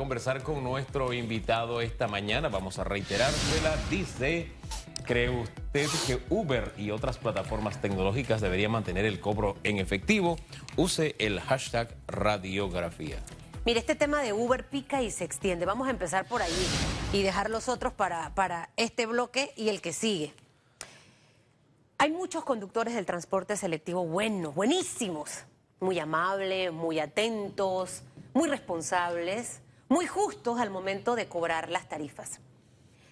[0.00, 2.48] conversar con nuestro invitado esta mañana.
[2.48, 3.76] Vamos a reiterársela.
[3.90, 4.50] Dice,
[5.04, 10.38] ¿cree usted que Uber y otras plataformas tecnológicas deberían mantener el cobro en efectivo?
[10.78, 13.18] Use el hashtag radiografía.
[13.66, 15.66] Mire, este tema de Uber pica y se extiende.
[15.66, 16.66] Vamos a empezar por allí
[17.12, 20.32] y dejar los otros para, para este bloque y el que sigue.
[21.98, 25.44] Hay muchos conductores del transporte selectivo buenos, buenísimos,
[25.78, 29.60] muy amables, muy atentos, muy responsables,
[29.90, 32.40] muy justos al momento de cobrar las tarifas.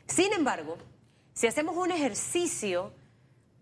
[0.07, 0.79] Sin embargo,
[1.35, 2.93] si hacemos un ejercicio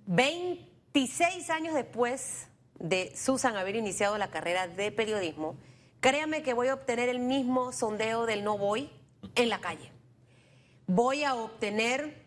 [0.06, 2.46] 26 años después
[2.78, 5.56] de Susan haber iniciado la carrera de periodismo,
[6.00, 8.90] créame que voy a obtener el mismo sondeo del no voy
[9.34, 9.90] en la calle.
[10.86, 12.22] Voy a obtener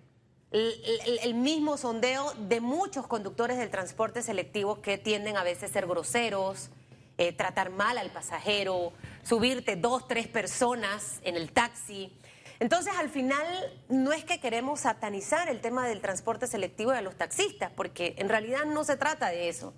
[0.50, 5.86] el, mismo sondeo de muchos conductores del transporte selectivo que tienden a veces a ser
[5.86, 6.72] groseros,
[7.20, 8.92] eh, tratar mal al pasajero,
[9.24, 12.18] subirte dos, tres personas en el taxi.
[12.60, 13.46] Entonces, al final,
[13.88, 18.28] no es que queremos satanizar el tema del transporte selectivo de los taxistas, porque en
[18.30, 19.74] realidad no se trata de eso.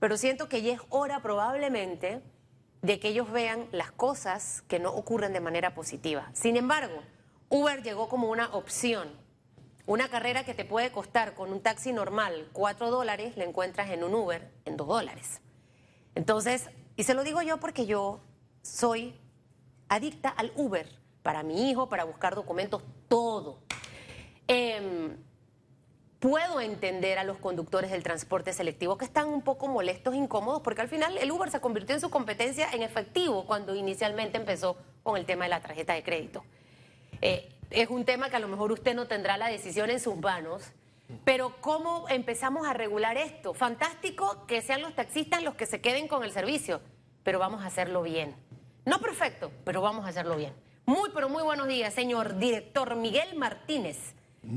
[0.00, 2.22] Pero siento que ya es hora probablemente
[2.82, 6.30] de que ellos vean las cosas que no ocurren de manera positiva.
[6.34, 7.02] Sin embargo,
[7.48, 9.08] Uber llegó como una opción.
[9.86, 14.02] Una carrera que te puede costar con un taxi normal cuatro dólares, la encuentras en
[14.02, 15.40] un Uber en dos dólares.
[16.16, 18.20] Entonces, y se lo digo yo porque yo
[18.66, 19.14] soy
[19.88, 20.88] adicta al Uber,
[21.22, 23.58] para mi hijo, para buscar documentos, todo.
[24.48, 25.16] Em,
[26.18, 30.82] puedo entender a los conductores del transporte selectivo que están un poco molestos, incómodos, porque
[30.82, 35.16] al final el Uber se convirtió en su competencia en efectivo cuando inicialmente empezó con
[35.16, 36.44] el tema de la tarjeta de crédito.
[37.22, 40.16] Eh, es un tema que a lo mejor usted no tendrá la decisión en sus
[40.16, 40.62] manos,
[41.24, 43.54] pero ¿cómo empezamos a regular esto?
[43.54, 46.80] Fantástico que sean los taxistas los que se queden con el servicio,
[47.22, 48.34] pero vamos a hacerlo bien.
[48.86, 50.52] No perfecto, pero vamos a hacerlo bien.
[50.86, 53.96] Muy, pero muy buenos días, señor director Miguel Martínez,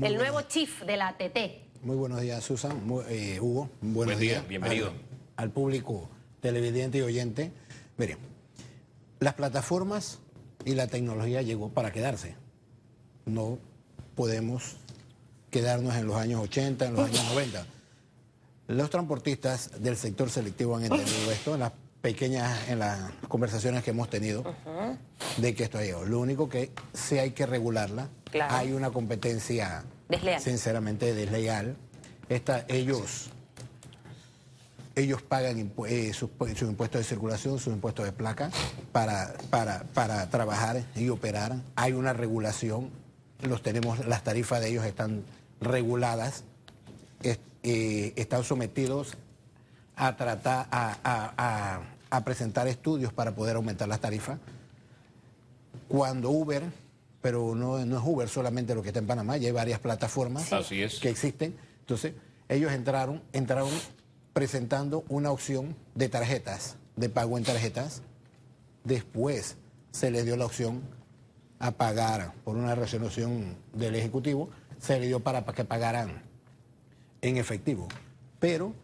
[0.00, 1.36] el nuevo chief de la ATT.
[1.82, 3.68] Muy buenos días, Susan, eh, Hugo.
[3.80, 4.92] Buenos Buen días, bienvenido.
[5.34, 6.08] Al, público
[6.40, 7.50] televidente y oyente.
[7.96, 8.18] Miren,
[9.18, 10.20] las plataformas
[10.64, 12.36] y la tecnología llegó para quedarse.
[13.26, 13.58] No
[14.14, 14.76] podemos
[15.50, 17.66] quedarnos en los años 80, en los años 90.
[18.68, 23.90] Los transportistas del sector selectivo han entendido esto en las pequeñas, en las conversaciones que
[23.90, 24.54] hemos tenido,
[25.36, 26.04] de que esto ha llegado.
[26.04, 28.08] Lo único que sí hay que regularla.
[28.48, 29.84] Hay una competencia,
[30.38, 31.76] sinceramente, desleal.
[32.28, 33.30] Esta, ellos,
[34.94, 36.30] ellos pagan eh, sus,
[36.62, 38.50] impuestos de circulación, sus impuestos de placa
[38.92, 41.56] para, para, para trabajar y operar.
[41.76, 42.90] Hay una regulación.
[43.42, 45.24] Los tenemos, las tarifas de ellos están
[45.60, 46.44] reguladas,
[47.62, 49.16] eh, están sometidos
[50.00, 54.38] a tratar, a, presentar estudios para poder aumentar las tarifas.
[55.88, 56.64] Cuando Uber,
[57.20, 60.48] pero no, no es Uber solamente lo que está en Panamá, ya hay varias plataformas
[61.00, 61.54] que existen.
[61.80, 62.14] Entonces,
[62.48, 63.70] ellos entraron, entraron
[64.32, 68.02] presentando una opción de tarjetas, de pago en tarjetas.
[68.84, 69.56] Después
[69.90, 70.80] se les dio la opción
[71.58, 74.48] a pagar por una resolución del Ejecutivo
[74.80, 76.22] se le dio para que pagaran
[77.20, 77.86] en efectivo.
[78.38, 78.74] Pero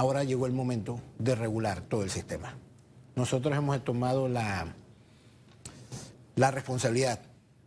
[0.00, 2.56] ahora llegó el momento de regular todo el sistema.
[3.16, 4.74] Nosotros hemos tomado la,
[6.36, 7.20] la responsabilidad.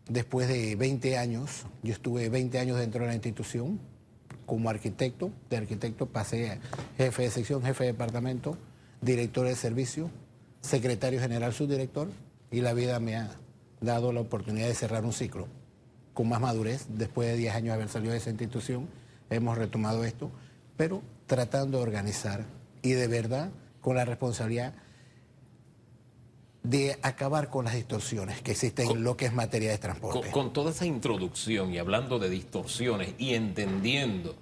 [0.10, 3.80] Después de 20 años, yo estuve 20 años dentro de la institución
[4.48, 6.60] como arquitecto, de arquitecto pasé a
[6.98, 8.58] jefe de sección, jefe de departamento,
[9.00, 10.10] director de servicio,
[10.62, 12.10] secretario general, subdirector,
[12.50, 13.30] y la vida me ha
[13.80, 15.48] dado la oportunidad de cerrar un ciclo
[16.16, 18.90] con más madurez, después de 10 años de haber salido de esa institución,
[19.30, 20.32] hemos retomado esto,
[20.78, 22.46] pero tratando de organizar
[22.84, 23.50] y de verdad
[23.82, 24.76] con la responsabilidad
[26.62, 30.30] de acabar con las distorsiones que existen en lo que es materia de transporte.
[30.30, 34.36] Con, toda esa introducción y hablando de distorsiones y entendiendo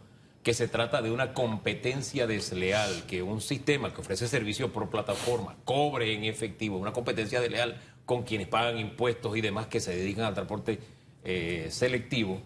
[0.43, 5.55] que se trata de una competencia desleal, que un sistema que ofrece servicio por plataforma
[5.63, 10.25] cobre en efectivo, una competencia desleal con quienes pagan impuestos y demás que se dedican
[10.25, 10.77] al transporte
[11.23, 12.41] eh, selectivo,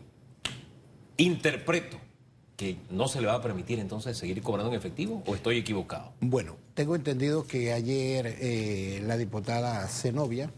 [1.18, 2.04] interpreto
[2.55, 6.13] que no se le va a permitir entonces seguir cobrando en efectivo o estoy equivocado?
[6.21, 10.51] Bueno, tengo entendido que ayer eh, la diputada Zenobia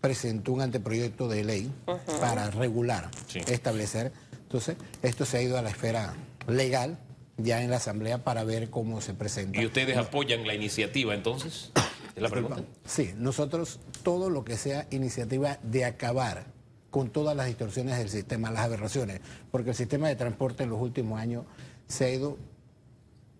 [0.00, 1.72] presentó un anteproyecto de ley
[2.20, 3.10] para regular,
[3.46, 4.12] establecer.
[4.42, 6.14] Entonces, esto se ha ido a la esfera
[6.48, 6.98] legal
[7.36, 9.60] ya en la Asamblea para ver cómo se presenta.
[9.60, 11.70] ¿Y ustedes apoyan la iniciativa entonces?
[12.14, 12.62] ¿Es la pregunta?
[12.84, 16.46] Sí, nosotros todo lo que sea iniciativa de acabar
[16.90, 19.20] con todas las distorsiones del sistema, las aberraciones,
[19.50, 21.44] porque el sistema de transporte en los últimos años
[21.86, 22.36] se ha ido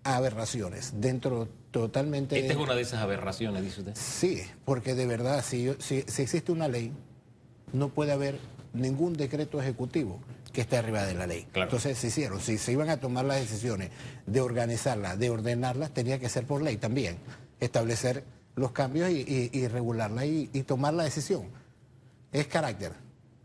[0.05, 2.39] a aberraciones, dentro totalmente...
[2.39, 3.95] Esta es una de esas aberraciones, dice usted.
[3.95, 6.93] Sí, porque de verdad, si, si, existe una ley
[7.73, 8.39] no puede haber
[8.73, 10.21] ningún decreto ejecutivo
[10.53, 11.47] que esté arriba de la ley.
[11.53, 11.69] Claro.
[11.69, 13.91] Entonces se hicieron, si se iban a tomar las decisiones
[14.27, 17.19] de organizarlas, de ordenarlas, tenía que ser por ley también,
[17.61, 18.25] establecer
[18.57, 21.45] los cambios y, y, y regularla y, y tomar la decisión.
[22.33, 22.93] Es carácter.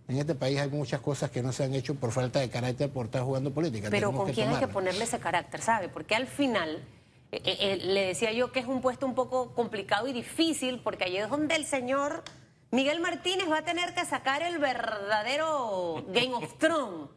[0.08, 2.92] En este país hay muchas cosas que no se han hecho por falta de carácter
[2.92, 3.90] por estar jugando política.
[3.90, 5.90] Pero Tenemos ¿con quién hay que ponerle ese carácter, sabe?
[5.90, 6.84] Porque al final,
[7.32, 10.80] eh, eh, eh, le decía yo que es un puesto un poco complicado y difícil,
[10.80, 12.24] porque allí es donde el señor
[12.70, 17.10] Miguel Martínez va a tener que sacar el verdadero Game of Thrones,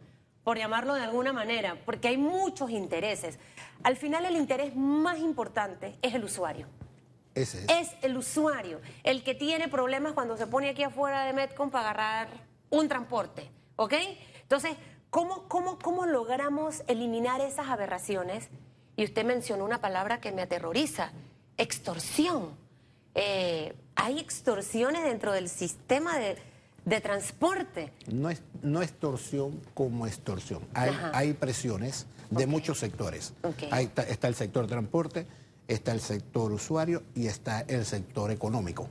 [0.43, 3.39] por llamarlo de alguna manera, porque hay muchos intereses.
[3.83, 6.67] Al final el interés más importante es el usuario.
[7.35, 7.69] Ese es.
[7.69, 11.91] Es el usuario, el que tiene problemas cuando se pone aquí afuera de Metcom para
[11.91, 13.95] agarrar un transporte, ¿ok?
[14.43, 14.77] Entonces,
[15.11, 18.49] ¿cómo, cómo, cómo logramos eliminar esas aberraciones?
[18.97, 21.13] Y usted mencionó una palabra que me aterroriza,
[21.57, 22.51] extorsión.
[23.15, 26.37] Eh, hay extorsiones dentro del sistema de,
[26.85, 27.93] de transporte.
[28.11, 30.63] No es no extorsión como extorsión.
[30.75, 33.35] Hay, hay presiones de muchos sectores.
[33.73, 35.27] Está, está el sector transporte,
[35.67, 38.89] está el sector usuario y está el sector económico.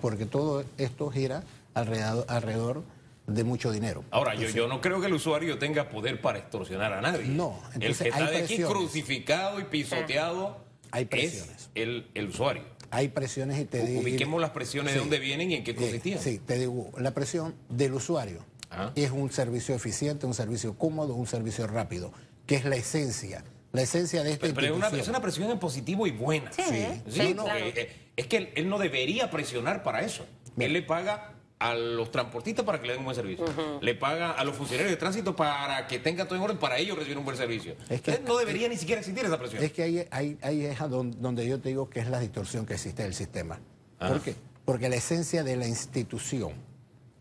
[0.00, 1.42] Porque todo esto gira
[1.74, 2.84] alrededor, alrededor
[3.26, 4.04] de mucho dinero.
[4.10, 7.26] Ahora, yo, yo no creo que el usuario tenga poder para extorsionar a nadie.
[7.26, 11.70] No, el entonces que está hay de aquí crucificado y pisoteado Hay es presiones.
[11.74, 12.64] el, el usuario.
[12.90, 14.00] Hay presiones y te digo...
[14.00, 16.18] Ubiquemos las presiones de dónde vienen y en qué Eh, consistían.
[16.18, 18.90] sí, te digo, la presión del usuario Ajá.
[18.96, 22.12] es un servicio eficiente, un servicio cómodo, un servicio rápido,
[22.46, 25.48] que es la esencia, la esencia de esta Pero, pero es, una, es una presión
[25.52, 26.52] en positivo y buena.
[26.52, 26.86] Sí, Sí.
[27.06, 27.54] sí, Sí, claro.
[27.64, 30.26] eh, eh, es que él, él no debería presionar para eso.
[30.58, 33.44] Él le paga a los transportistas para que le den un buen servicio.
[33.82, 36.96] Le paga a los funcionarios de tránsito para que tengan todo en orden para ellos
[36.96, 37.76] recibir un buen servicio.
[37.90, 39.62] Es que- no debería ni siquiera existir esa presión.
[39.62, 42.18] Es que ahí, ahí, ahí es a don- donde yo te digo que es la
[42.18, 43.60] distorsión que existe del sistema.
[43.98, 44.12] Ajá.
[44.14, 44.34] ¿Por qué?
[44.64, 46.52] Porque la esencia de la institución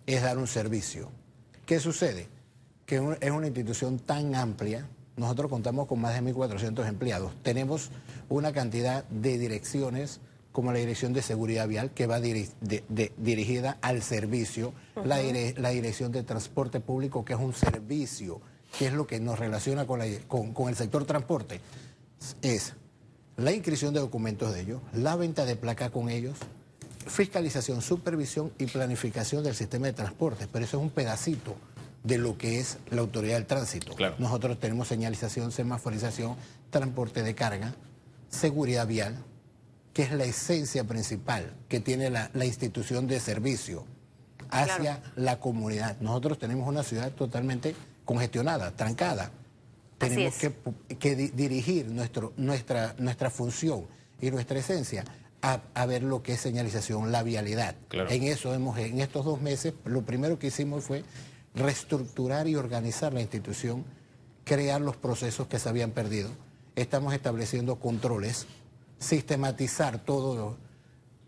[0.05, 1.11] es dar un servicio.
[1.65, 2.27] ¿Qué sucede?
[2.85, 4.87] Que un- es una institución tan amplia,
[5.17, 7.91] nosotros contamos con más de 1.400 empleados, tenemos
[8.29, 10.21] una cantidad de direcciones
[10.59, 14.73] como la Dirección de Seguridad Vial, que va diri- de- de- dirigida al servicio,
[15.05, 18.41] la, dire- la Dirección de Transporte Público, que es un servicio,
[18.77, 21.61] que es lo que nos relaciona con, la- con- con el sector transporte,
[22.41, 22.73] es
[23.37, 26.35] la inscripción de documentos de ellos, la venta de placa con ellos,
[27.07, 30.45] fiscalización, supervisión y planificación del sistema de transporte.
[30.51, 31.55] Pero eso es un pedacito
[32.03, 33.95] de lo que es la autoridad del tránsito.
[33.95, 34.15] Claro.
[34.19, 36.35] Nosotros tenemos señalización, semaforización,
[36.69, 37.73] transporte de carga,
[38.27, 39.23] seguridad vial,
[39.93, 43.85] que es la esencia principal que tiene la, la institución de servicio
[44.49, 45.97] hacia la comunidad.
[45.99, 47.75] Nosotros tenemos una ciudad totalmente
[48.05, 49.31] congestionada, trancada.
[49.97, 53.85] Tenemos que, pu- que di- dirigir nuestro, nuestra, nuestra función
[54.21, 55.03] y nuestra esencia
[55.41, 57.75] a, a ver lo que es señalización, la vialidad.
[57.89, 58.09] Claro.
[58.09, 61.03] En eso hemos, en estos dos meses, lo primero que hicimos fue
[61.53, 63.83] reestructurar y organizar la institución,
[64.45, 66.29] crear los procesos que se habían perdido.
[66.75, 68.47] Estamos estableciendo controles,
[68.99, 70.57] sistematizar todos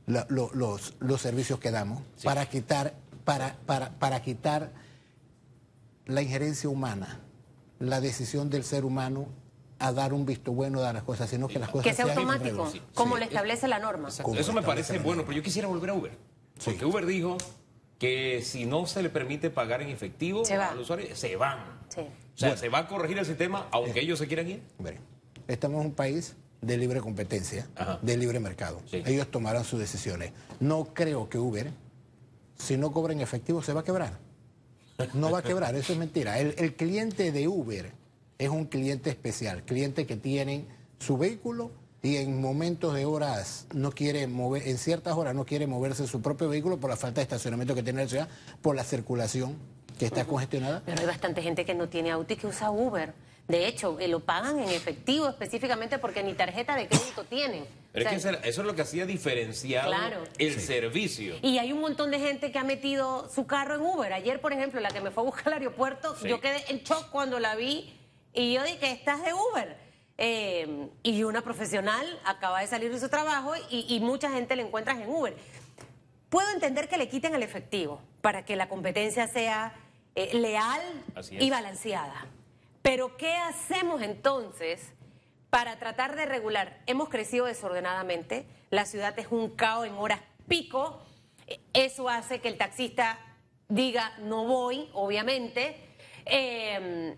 [0.08, 4.72] los, los- los- los servicios que damos para quitar, para, para, para quitar
[6.06, 7.20] la injerencia humana,
[7.80, 9.28] la decisión del ser humano
[9.80, 12.72] a dar un visto bueno a las cosas, sino que las cosas Que sea automático,
[12.94, 13.20] como Sí.
[13.22, 14.10] le establece la norma.
[14.10, 14.36] Exacto.
[14.36, 16.12] Eso me parece bueno, pero yo quisiera volver a Uber.
[16.60, 16.66] Sí.
[16.72, 17.38] Porque Uber dijo
[17.98, 21.82] que si no se le permite pagar en efectivo al usuario, se van.
[21.90, 22.02] Sí.
[22.02, 24.62] O sea, se va a corregir el sistema aunque ellos se quieran ir.
[25.48, 28.00] Estamos en un país de libre competencia, Ajá.
[28.02, 28.82] de libre mercado.
[28.90, 29.02] Sí.
[29.06, 30.32] Ellos tomarán sus decisiones.
[30.60, 31.72] No creo que Uber,
[32.58, 34.20] si no cobra en efectivo, se va a quebrar.
[35.16, 36.38] No va a quebrar, eso es mentira.
[36.40, 37.92] El, el cliente de Uber
[38.38, 40.68] es un cliente especial, cliente que tienen
[41.00, 41.72] su vehículo
[42.04, 46.22] y en momentos de horas no quiere mover, en ciertas horas no quiere moverse su
[46.22, 48.30] propio vehículo por la falta de estacionamiento que tiene la ciudad,
[48.62, 49.56] por la circulación
[49.98, 50.84] que está congestionada.
[50.86, 53.14] Pero hay bastante gente que no tiene auto y que usa Uber.
[53.52, 57.66] De hecho, eh, lo pagan en efectivo específicamente porque ni tarjeta de crédito tienen.
[57.92, 60.24] Pero O sea, es que eso- es lo que hacía diferenciado Claro.
[60.38, 61.36] el servicio.
[61.42, 64.14] Y hay un montón de gente que ha metido su carro en Uber.
[64.14, 66.30] Ayer, por ejemplo, la que me fue a buscar al aeropuerto, Sí.
[66.30, 67.94] yo quedé en shock cuando la vi
[68.34, 69.76] y yo dije, estás de Uber.
[70.18, 74.62] Eh, y una profesional acaba de salir de su trabajo y, y mucha gente le
[74.64, 75.36] encuentras en Uber.
[76.30, 79.74] Puedo entender que le quiten el efectivo para que la competencia sea
[80.16, 80.82] eh, leal
[81.32, 82.26] y balanceada.
[82.82, 84.94] Pero ¿qué hacemos entonces
[85.50, 86.82] para tratar de regular?
[86.88, 91.02] Hemos crecido desordenadamente, la ciudad es un caos en horas pico,
[91.48, 93.20] eh, eso hace que el taxista
[93.68, 95.78] diga no voy, obviamente.
[96.26, 97.16] Eh,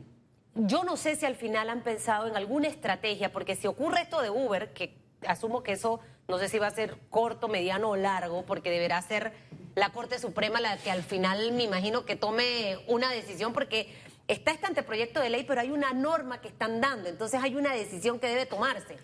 [0.55, 4.21] yo no sé si al final han pensado en alguna estrategia, porque si ocurre esto
[4.21, 7.95] de Uber, que asumo que eso no sé si va a ser corto, mediano o
[7.95, 9.33] largo, porque deberá ser
[9.75, 13.93] la Corte Suprema la que al final me imagino que tome una decisión porque
[14.33, 17.73] está este anteproyecto de ley, pero hay una norma que están dando, entonces hay una
[17.73, 18.97] decisión que debe tomarse.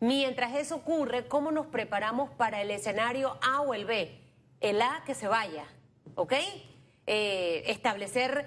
[0.00, 4.20] Mientras eso ocurre, ¿cómo nos preparamos para el escenario A o el B?
[4.60, 5.64] El A que se vaya,
[6.14, 6.34] ¿ok?
[7.06, 8.46] Eh, establecer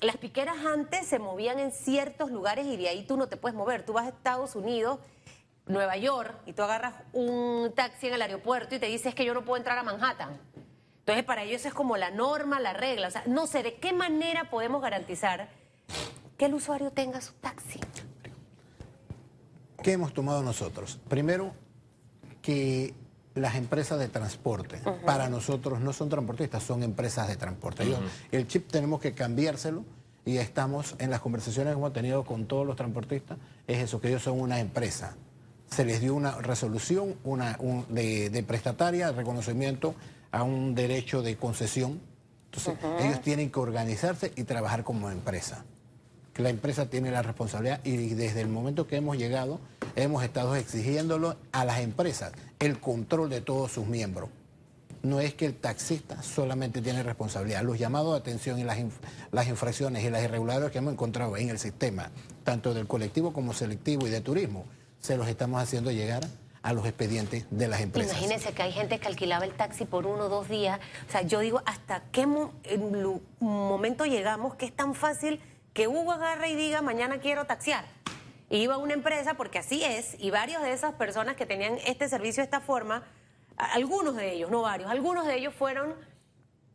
[0.00, 3.56] las piqueras antes se movían en ciertos lugares y de ahí tú no te puedes
[3.56, 3.84] mover.
[3.84, 5.00] Tú vas a Estados Unidos,
[5.66, 9.34] Nueva York, y tú agarras un taxi en el aeropuerto y te dices que yo
[9.34, 10.40] no puedo entrar a Manhattan.
[11.00, 13.08] Entonces, para ellos es como la norma, la regla.
[13.08, 15.48] O sea, no sé de qué manera podemos garantizar
[16.38, 17.80] que el usuario tenga su taxi.
[19.82, 20.98] ¿Qué hemos tomado nosotros?
[21.08, 21.52] Primero,
[22.40, 22.94] que
[23.34, 27.84] las empresas de transporte, para nosotros no son transportistas, son empresas de transporte.
[28.32, 29.84] el chip tenemos que cambiárselo
[30.24, 34.08] y estamos en las conversaciones que hemos tenido con todos los transportistas, es eso, que
[34.08, 35.16] ellos son una empresa.
[35.70, 39.94] Se les dio una resolución una, de, de, prestataria, reconocimiento
[40.30, 42.00] a un derecho de concesión.
[42.46, 45.64] Entonces, ellos tienen que organizarse y trabajar como empresa
[46.38, 49.60] la empresa tiene la responsabilidad y desde el momento que hemos llegado
[49.96, 54.30] hemos estado exigiéndolo a las empresas el control de todos sus miembros.
[55.02, 57.62] No es que el taxista solamente tiene responsabilidad.
[57.62, 58.78] Los llamados de atención y las,
[59.30, 62.10] las infracciones y las irregularidades que hemos encontrado en el sistema,
[62.44, 64.64] tanto del colectivo como selectivo y de turismo,
[65.00, 66.24] se los estamos haciendo llegar
[66.62, 68.12] a los expedientes de las empresas.
[68.12, 70.80] Imagínense que hay gente que alquilaba el taxi por uno o dos días.
[71.08, 72.26] O sea, yo digo, ¿hasta qué
[73.40, 75.40] momento llegamos que es tan fácil
[75.78, 77.84] que Hugo agarre y diga, mañana quiero taxiar.
[78.50, 82.08] iba a una empresa, porque así es, y varios de esas personas que tenían este
[82.08, 83.04] servicio de esta forma,
[83.56, 85.94] algunos de ellos, no varios, algunos de ellos fueron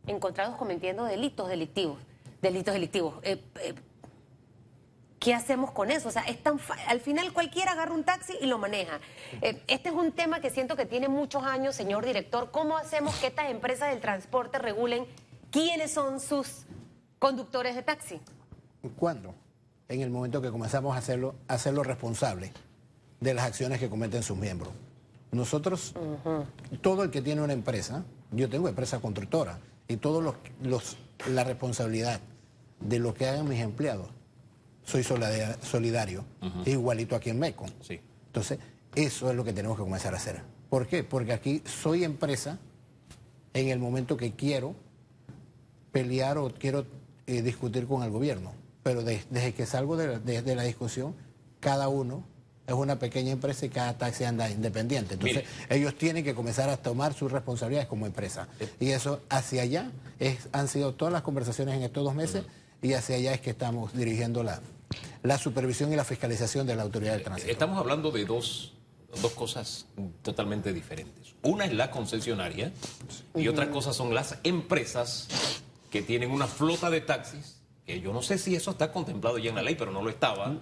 [0.07, 1.99] encontrados cometiendo delitos delictivos.
[2.41, 3.15] Delitos delictivos.
[3.23, 3.75] Eh, eh,
[5.19, 6.07] ¿Qué hacemos con eso?
[6.07, 6.57] O sea, es tan
[6.87, 9.01] al final cualquiera agarra un taxi y lo maneja.
[9.41, 12.51] Eh, este es un tema que siento que tiene muchos años, señor director.
[12.51, 15.05] ¿Cómo hacemos que estas empresas del transporte regulen
[15.51, 16.63] quiénes son sus
[17.19, 18.21] conductores de taxi?
[18.97, 19.33] ¿Cuándo?
[19.87, 22.51] En el momento que comenzamos a hacerlo, a hacerlo responsable
[23.19, 24.73] de las acciones que cometen sus miembros.
[25.31, 25.93] Nosotros,
[26.81, 30.97] todo el que tiene una empresa, yo tengo empresa constructora, y todos los,
[31.29, 32.19] la responsabilidad
[32.79, 34.09] de lo que hagan mis empleados,
[34.83, 36.25] soy solidario,
[36.65, 37.65] igualito aquí en MECO.
[37.81, 37.99] Sí.
[38.27, 38.59] Entonces,
[38.95, 40.41] eso es lo que tenemos que comenzar a hacer.
[40.69, 41.03] ¿Por qué?
[41.03, 42.59] Porque aquí soy empresa
[43.53, 44.75] en el momento que quiero
[45.91, 46.85] pelear o quiero
[47.27, 51.15] eh, discutir con el gobierno pero desde que salgo de, la discusión,
[51.59, 52.25] cada uno
[52.67, 55.15] es una pequeña empresa y cada taxi anda independiente.
[55.15, 58.47] Entonces, ellos tienen que comenzar a tomar sus responsabilidades como empresa.
[58.79, 62.43] Y eso hacia allá es, han sido todas las conversaciones en estos dos meses
[62.81, 64.61] y hacia allá es que estamos dirigiendo la,
[65.23, 67.51] la supervisión y la fiscalización de la autoridad de tránsito.
[67.51, 68.73] Estamos hablando de dos,
[69.21, 69.87] dos cosas
[70.21, 71.35] totalmente diferentes.
[71.43, 72.71] Una es la concesionaria
[73.35, 75.27] y otra cosa son las empresas
[75.89, 79.49] que tienen una flota de taxis que yo no sé si eso está contemplado ya
[79.49, 80.55] en la ley, pero no lo estaba,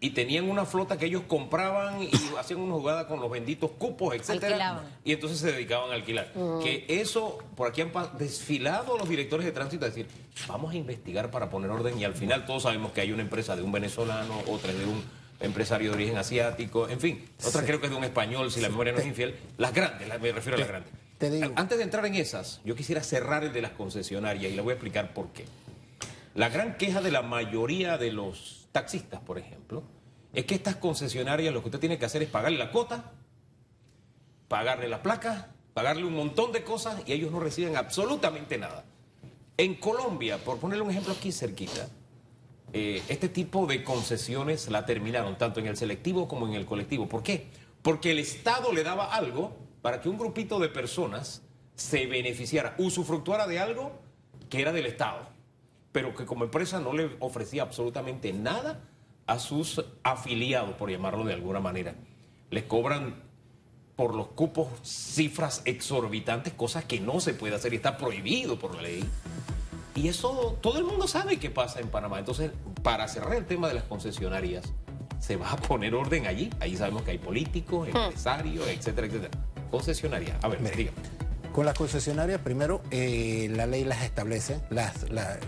[0.00, 4.14] y tenían una flota que ellos compraban y hacían una jugada con los benditos cupos,
[4.14, 6.32] etcétera, y entonces se dedicaban a alquilar.
[6.62, 10.06] Que eso, por aquí han desfilado los directores de tránsito a decir,
[10.46, 13.56] vamos a investigar para poner orden, y al final todos sabemos que hay una empresa
[13.56, 15.02] de un venezolano, otra de un
[15.40, 18.68] empresario de origen asiático, en fin, otra creo que es de un español, si la
[18.68, 20.92] memoria no es infiel, las grandes, me refiero a las grandes.
[21.56, 24.70] Antes de entrar en esas, yo quisiera cerrar el de las concesionarias y le voy
[24.70, 25.44] a explicar por qué.
[26.38, 29.82] La gran queja de la mayoría de los taxistas, por ejemplo,
[30.32, 33.10] es que estas concesionarias lo que usted tiene que hacer es pagarle la cuota,
[34.46, 38.84] pagarle la placa, pagarle un montón de cosas y ellos no reciben absolutamente nada.
[39.56, 41.88] En Colombia, por ponerle un ejemplo aquí cerquita,
[42.72, 47.08] eh, este tipo de concesiones la terminaron tanto en el selectivo como en el colectivo.
[47.08, 47.48] ¿Por qué?
[47.82, 51.42] Porque el Estado le daba algo para que un grupito de personas
[51.74, 53.90] se beneficiara, usufructuara de algo
[54.48, 55.36] que era del Estado
[55.92, 58.80] pero que como empresa no le ofrecía absolutamente nada
[59.26, 61.94] a sus afiliados, por llamarlo de alguna manera.
[62.50, 63.22] Les cobran
[63.94, 68.74] por los cupos cifras exorbitantes, cosas que no se puede hacer y está prohibido por
[68.74, 69.04] la ley.
[69.94, 72.18] Y eso todo el mundo sabe qué pasa en Panamá.
[72.20, 72.52] Entonces,
[72.82, 74.72] para cerrar el tema de las concesionarias,
[75.18, 76.50] se va a poner orden allí.
[76.60, 77.96] Ahí sabemos que hay políticos, hmm.
[77.96, 79.30] empresarios, etcétera, etcétera.
[79.70, 80.38] Concesionaria.
[80.42, 81.27] A ver, dígame.
[81.52, 84.60] Con las concesionarias, primero, eh, la ley las establece,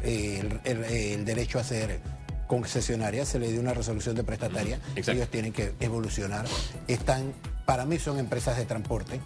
[0.03, 2.01] el, derecho a ser
[2.47, 6.47] concesionaria, se le dio una resolución de prestataria, ellos tienen que evolucionar.
[6.89, 7.33] Están,
[7.65, 9.21] para mí son empresas de transporte.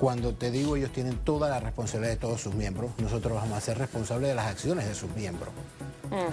[0.00, 3.60] Cuando te digo ellos tienen toda la responsabilidad de todos sus miembros, nosotros vamos a
[3.60, 5.50] ser responsables de las acciones de sus miembros.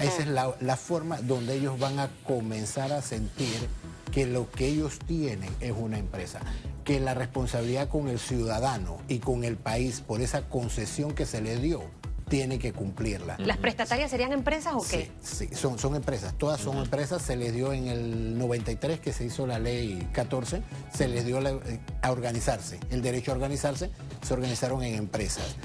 [0.01, 3.69] Esa es la, la forma donde ellos van a comenzar a sentir
[4.11, 6.39] que lo que ellos tienen es una empresa
[6.83, 11.41] que la responsabilidad con el ciudadano y con el país por esa concesión que se
[11.41, 11.83] le dio
[12.29, 13.37] tiene que cumplirla.
[13.39, 15.09] ¿Las prestatarias serían empresas o qué?
[15.21, 19.13] Sí, sí, son, son empresas, todas son empresas, se les dio en el 93 que
[19.13, 20.61] se hizo la ley 14,
[20.93, 23.89] se les dio la- eh, a organizarse, el derecho a organizarse,
[24.21, 25.55] se organizaron en empresas.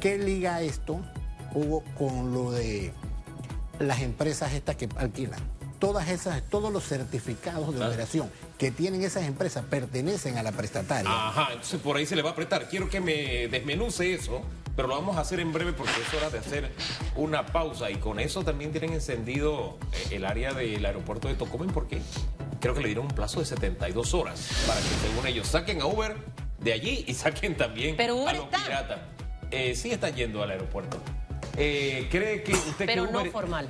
[0.00, 1.00] ¿Qué liga esto,
[1.54, 2.92] Hugo, con lo de
[3.78, 5.40] las empresas estas que alquilan?
[5.84, 11.10] Todas esas, todos los certificados de operación que tienen esas empresas pertenecen a la prestataria.
[11.10, 12.70] Ajá, entonces por ahí se le va a apretar.
[12.70, 14.40] Quiero que me desmenuce eso,
[14.76, 16.72] pero lo vamos a hacer en breve porque es hora de hacer
[17.16, 17.90] una pausa.
[17.90, 22.00] Y con eso también tienen encendido eh, el área del aeropuerto de Tocumen porque
[22.62, 25.86] creo que le dieron un plazo de 72 horas para que según ellos saquen a
[25.86, 26.16] Uber
[26.60, 28.64] de allí y saquen también Pero Uber a los está.
[28.64, 28.98] piratas.
[29.50, 30.96] Eh, sí están yendo al aeropuerto.
[31.58, 33.30] Eh, ¿Cree que usted Pero que no Uber...
[33.30, 33.68] formal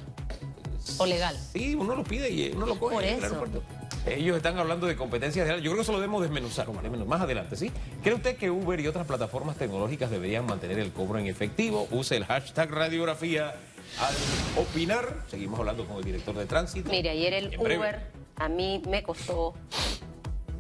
[0.98, 1.36] o legal.
[1.52, 3.26] Sí, uno lo pide y uno lo coge Por en el eso.
[3.26, 3.62] aeropuerto.
[4.06, 5.64] Ellos están hablando de competencias reales.
[5.64, 6.68] Yo creo que eso lo debemos desmenuzar
[7.06, 7.72] más adelante, ¿sí?
[8.02, 11.88] ¿Cree usted que Uber y otras plataformas tecnológicas deberían mantener el cobro en efectivo?
[11.90, 13.54] Use el hashtag radiografía
[13.98, 14.14] al
[14.62, 15.22] opinar.
[15.30, 16.90] Seguimos hablando con el director de tránsito.
[16.90, 17.58] Mire, ayer el.
[17.58, 18.00] Uber
[18.36, 19.54] a mí me costó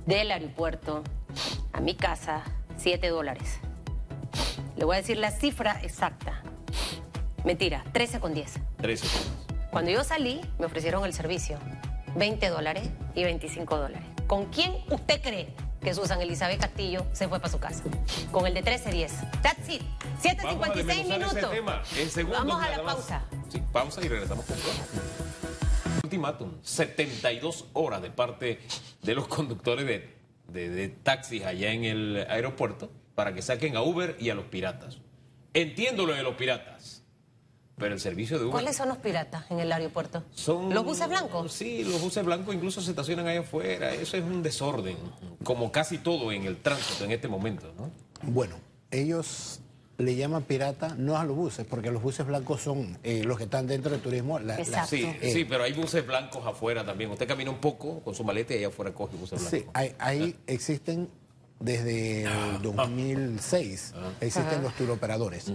[0.06, 1.02] del aeropuerto
[1.72, 2.44] a mi casa
[2.78, 3.58] 7 dólares.
[4.76, 6.42] Le voy a decir la cifra exacta.
[7.44, 8.54] Mentira, 13 con 10.
[8.78, 9.06] 13.
[9.74, 11.58] Cuando yo salí, me ofrecieron el servicio.
[12.14, 14.06] 20 dólares y 25 dólares.
[14.28, 15.48] ¿Con quién usted cree
[15.82, 17.82] que Susan Elizabeth Castillo se fue para su casa?
[18.30, 19.42] Con el de 13.10.
[19.42, 19.82] That's it.
[20.44, 21.98] Vamos a 7.56 desmenuzar minutos.
[21.98, 22.94] en segundos Vamos a la más.
[22.94, 23.22] pausa.
[23.48, 24.72] Sí, pausa y regresamos con todo.
[26.04, 28.60] Ultimátum, 72 horas de parte
[29.02, 30.14] de los conductores de,
[30.52, 34.44] de- de taxis allá en el aeropuerto para que saquen a Uber y a los
[34.44, 34.98] piratas.
[35.52, 36.93] Entiendo lo de los piratas,
[37.76, 38.52] pero el servicio de Uber...
[38.52, 40.22] ¿Cuáles son los piratas en el aeropuerto?
[40.34, 41.52] Son, ¿Los buses blancos?
[41.52, 43.92] Sí, los buses blancos incluso se estacionan ahí afuera.
[43.92, 44.96] Eso es un desorden,
[45.42, 47.90] como casi todo en el tránsito en este momento, ¿no?
[48.22, 48.56] Bueno,
[48.90, 49.60] ellos
[49.98, 53.44] le llaman pirata no a los buses, porque los buses blancos son eh, los que
[53.44, 54.38] están dentro del turismo.
[54.40, 54.90] la- la- Exacto.
[54.90, 55.32] Sí, Eh.
[55.32, 57.10] sí, pero hay buses blancos afuera también.
[57.10, 59.50] Usted camina un poco con su maleta y allá afuera coge buses blancos.
[59.60, 61.08] Sí, hay- ahí existen
[61.60, 65.46] desde el 2006, existen los turoperadores,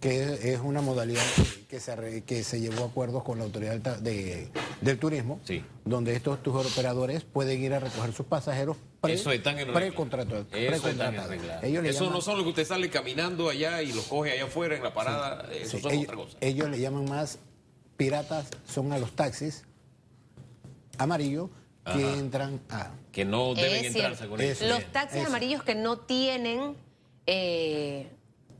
[0.00, 1.22] que es, una modalidad
[1.68, 4.48] que, se, que se llevó a acuerdos con la autoridad de-
[4.80, 5.64] del turismo, Sí.
[5.84, 10.46] donde estos turoperadores pueden ir a recoger sus pasajeros pre- Eso están en precontratados.
[10.52, 11.14] Eso están.
[11.64, 14.44] Ellos Eso llaman- no son los que usted sale caminando allá y los coge allá
[14.44, 15.48] afuera en la parada.
[15.52, 16.36] Eso Sí, son ellos, otra cosa.
[16.40, 17.38] ellos le llaman más
[17.96, 19.64] piratas, son a los taxis
[20.98, 21.50] amarillos
[21.84, 22.14] que Ajá.
[22.18, 22.90] entran a...
[23.12, 24.30] que no deben Es entrarse cierto.
[24.30, 24.66] con eso.
[24.66, 25.28] Los taxis Eso.
[25.28, 26.76] amarillos que no tienen
[27.26, 28.10] eh,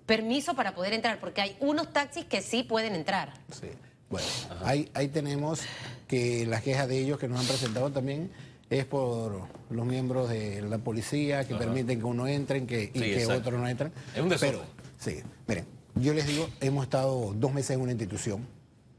[0.08, 3.34] permiso para poder entrar, porque hay unos taxis que sí pueden entrar.
[3.52, 3.68] Sí.
[4.08, 4.26] Bueno,
[4.64, 5.60] ahí, ahí tenemos
[6.08, 8.30] que la queja de ellos que nos han presentado también
[8.70, 13.00] es por los miembros de la policía que permiten que uno entre que, y Sí,
[13.00, 13.48] que exacto.
[13.50, 13.92] otros no entren.
[14.14, 14.62] Es un desorden.
[14.62, 18.46] Pero, sí, miren, yo les digo, hemos estado dos meses en una institución.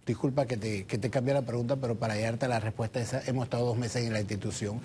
[0.06, 3.46] Disculpa que te, que te cambie la pregunta, pero para darte la respuesta esa, hemos
[3.46, 4.80] estado dos meses en la institución.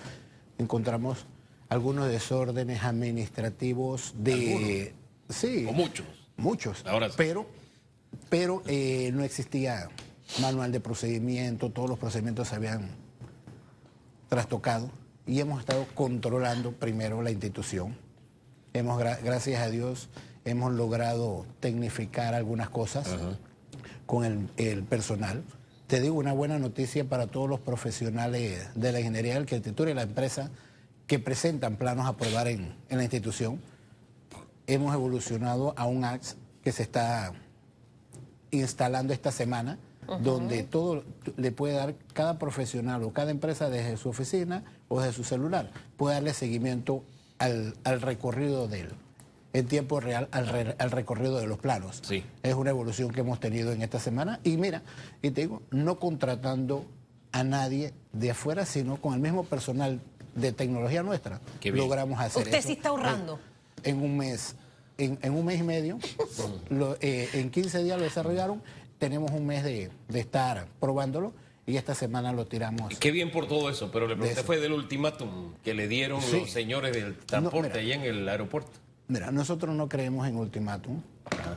[0.57, 1.27] Encontramos
[1.69, 4.95] algunos desórdenes administrativos de...
[5.29, 5.65] Sí.
[5.67, 6.05] O muchos.
[6.37, 6.85] Muchos.
[6.85, 7.15] Ahora sí.
[7.17, 7.47] Pero,
[8.29, 9.89] pero eh, no existía
[10.41, 12.89] manual de procedimiento, todos los procedimientos se habían
[14.29, 14.89] trastocado
[15.27, 17.95] y hemos estado controlando primero la institución.
[18.73, 20.09] Hemos, gra- gracias a Dios,
[20.43, 23.07] hemos logrado tecnificar algunas cosas
[24.05, 25.43] con el, el personal.
[25.87, 29.93] Te digo una buena noticia para todos los profesionales de la ingeniería de arquitectura y
[29.93, 30.49] la empresa
[31.07, 33.61] que presentan planos a aprobar en, en la institución.
[34.67, 37.33] Hemos evolucionado a un AX que se está
[38.51, 39.77] instalando esta semana,
[40.21, 41.03] donde todo
[41.35, 45.71] le puede dar cada profesional o cada empresa desde su oficina o desde su celular,
[45.97, 47.03] puede darle seguimiento
[47.39, 48.89] al, al recorrido de él,
[49.53, 52.01] en tiempo real, al, re- al recorrido de los planos.
[52.03, 52.23] Sí.
[52.43, 54.39] Es una evolución que hemos tenido en esta semana.
[54.43, 54.83] Y mira,
[55.23, 56.85] y te digo, no contratando
[57.31, 59.99] a nadie de afuera, sino con el mismo personal
[60.35, 62.67] de tecnología nuestra, logramos hacer Usted eso.
[62.67, 63.39] sí está ahorrando.
[63.85, 64.55] En un mes,
[64.97, 65.99] en, en un mes y medio,
[66.69, 68.61] lo- eh, en 15 días lo desarrollaron,
[68.99, 71.33] tenemos un mes de, de estar probándolo
[71.67, 72.97] y esta semana lo tiramos.
[72.99, 76.39] Qué bien por todo eso, pero le pregunté fue del ultimátum que le dieron Sí.
[76.41, 77.79] los señores del transporte mira.
[77.81, 78.71] allá en el aeropuerto.
[79.07, 81.01] Mira, nosotros no creemos en ultimátum,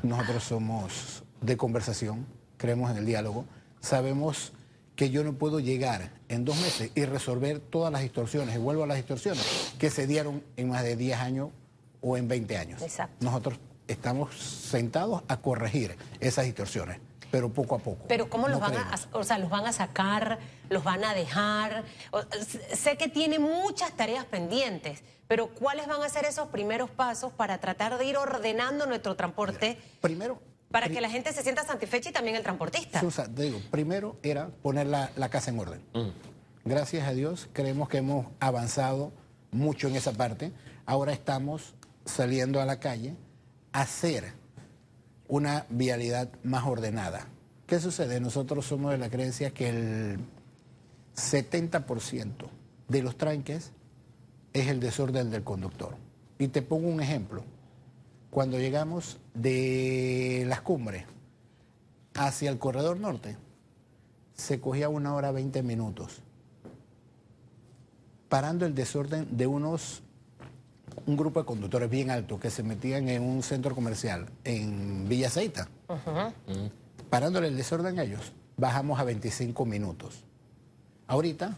[0.02, 2.26] nosotros somos de conversación,
[2.58, 3.46] creemos en el diálogo,
[3.80, 4.52] sabemos
[4.96, 8.82] que yo no puedo llegar en dos meses y resolver todas las distorsiones, y vuelvo
[8.82, 11.48] a las distorsiones, que se dieron en más de 10 años
[12.00, 12.82] o en 20 años.
[12.82, 13.24] Exacto.
[13.24, 17.00] Nosotros estamos sentados a corregir esas distorsiones.
[17.30, 18.06] pero poco a poco.
[18.08, 20.38] Pero ¿cómo los van a, o sea, los van a sacar,
[20.70, 21.84] los van a dejar?
[22.10, 22.22] O-
[22.74, 27.58] sé que tiene muchas tareas pendientes, pero ¿cuáles van a ser esos primeros pasos para
[27.58, 32.12] tratar de ir ordenando nuestro transporte Primero, para que la gente se sienta satisfecha y
[32.14, 32.98] también el transportista?
[33.00, 35.82] Susa, te digo, primero era poner la, la casa en orden.
[36.64, 39.12] Gracias a Dios, creemos que hemos avanzado
[39.50, 40.52] mucho en esa parte.
[40.86, 41.74] Ahora estamos
[42.08, 43.14] saliendo a la calle
[43.72, 44.32] hacer
[45.28, 47.28] una vialidad más ordenada.
[47.66, 48.18] ¿Qué sucede?
[48.20, 50.18] Nosotros somos de la creencia que el
[51.14, 52.48] 70%
[52.88, 53.72] de los tranques
[54.52, 55.96] es el desorden del conductor.
[56.38, 57.44] Y te pongo un ejemplo.
[58.30, 61.04] Cuando llegamos de las cumbres
[62.14, 63.36] hacia el corredor norte,
[64.34, 66.22] se cogía una hora 20 minutos,
[68.28, 70.02] parando el desorden de unos,
[71.06, 75.28] un grupo de conductores bien altos que se metían en un centro comercial en Villa
[75.28, 75.68] Aceita.
[77.10, 80.24] Parándole el desorden a ellos, bajamos a 25 minutos.
[81.06, 81.56] Ahorita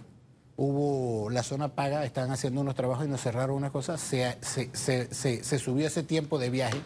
[0.56, 4.70] hubo la zona paga, están haciendo unos trabajos y nos cerraron unas cosas, se, se-
[4.74, 6.78] se- se- subió ese tiempo de viaje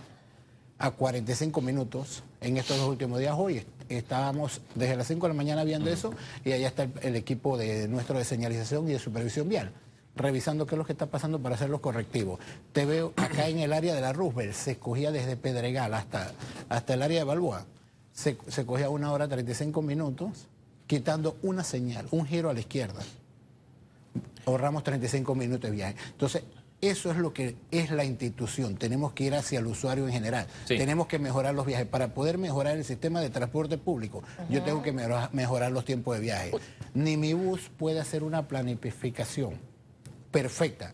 [0.78, 3.34] a 45 minutos en estos dos últimos días.
[3.36, 6.12] Hoy est- estábamos desde las 5 de la mañana viendo eso
[6.44, 9.72] y allá está el, el equipo de nuestro de señalización y de supervisión vial
[10.16, 12.38] revisando qué es lo que está pasando para hacer los correctivos.
[12.72, 16.33] Te veo acá en el área de la Roosevelt, se escogía desde Pedregal hasta,
[16.68, 17.66] hasta el área de Balboa,
[18.12, 20.46] se, se cogía una hora 35 minutos,
[20.87, 23.00] quitando una señal, un giro a la izquierda.
[24.46, 25.96] Ahorramos 35 minutos de viaje.
[26.11, 26.42] Entonces,
[26.81, 28.77] eso es lo que es la institución.
[28.77, 30.46] Tenemos que ir hacia el usuario en general.
[30.66, 30.77] Sí.
[30.77, 31.87] Tenemos que mejorar los viajes.
[31.87, 36.14] Para poder mejorar el sistema de transporte público, yo tengo que mejora- mejorar los tiempos
[36.16, 36.50] de viaje.
[36.92, 39.55] Ni mi bus puede hacer una planificación
[40.44, 40.92] perfecta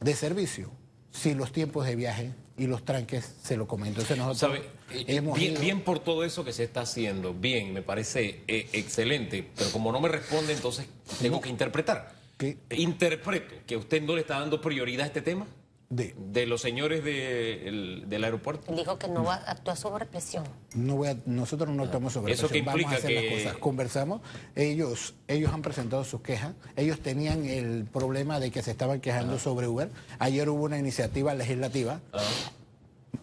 [0.00, 0.70] de servicio
[1.10, 3.88] si los tiempos de viaje y los tranques se lo comen.
[3.88, 4.58] Entonces nosotros ¿Sabe?
[4.90, 8.42] Eh, hemos Bien, ido- bien por todo eso que se está haciendo, bien, me parece
[8.46, 10.86] eh, excelente, pero como no me responde, entonces
[11.22, 12.12] tengo que interpretar.
[12.36, 12.58] ¿Qué?
[12.70, 15.46] Interpreto que usted no le está dando prioridad a este tema
[15.90, 18.74] de de los señores de- el- del aeropuerto.
[18.74, 20.44] Dijo que no va a actuar sobre presión.
[20.74, 23.30] No voy a- nosotros no estamos sobre Eso presión, que vamos a implica hacer que-
[23.30, 23.58] las cosas.
[23.60, 24.20] Conversamos,
[24.54, 29.38] ellos, ellos han presentado sus quejas, ellos tenían el problema de que se estaban quejando
[29.38, 29.90] sobre Uber.
[30.18, 32.00] Ayer hubo una iniciativa legislativa.
[32.12, 32.20] Ah,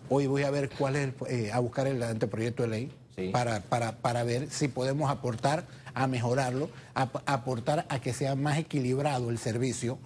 [0.10, 3.30] Hoy voy a ver cuál es el, eh, a buscar el anteproyecto de ley Sí.
[3.30, 8.58] para, para, para ver si podemos aportar a mejorarlo, a- aportar a que sea más
[8.60, 9.97] equilibrado el servicio.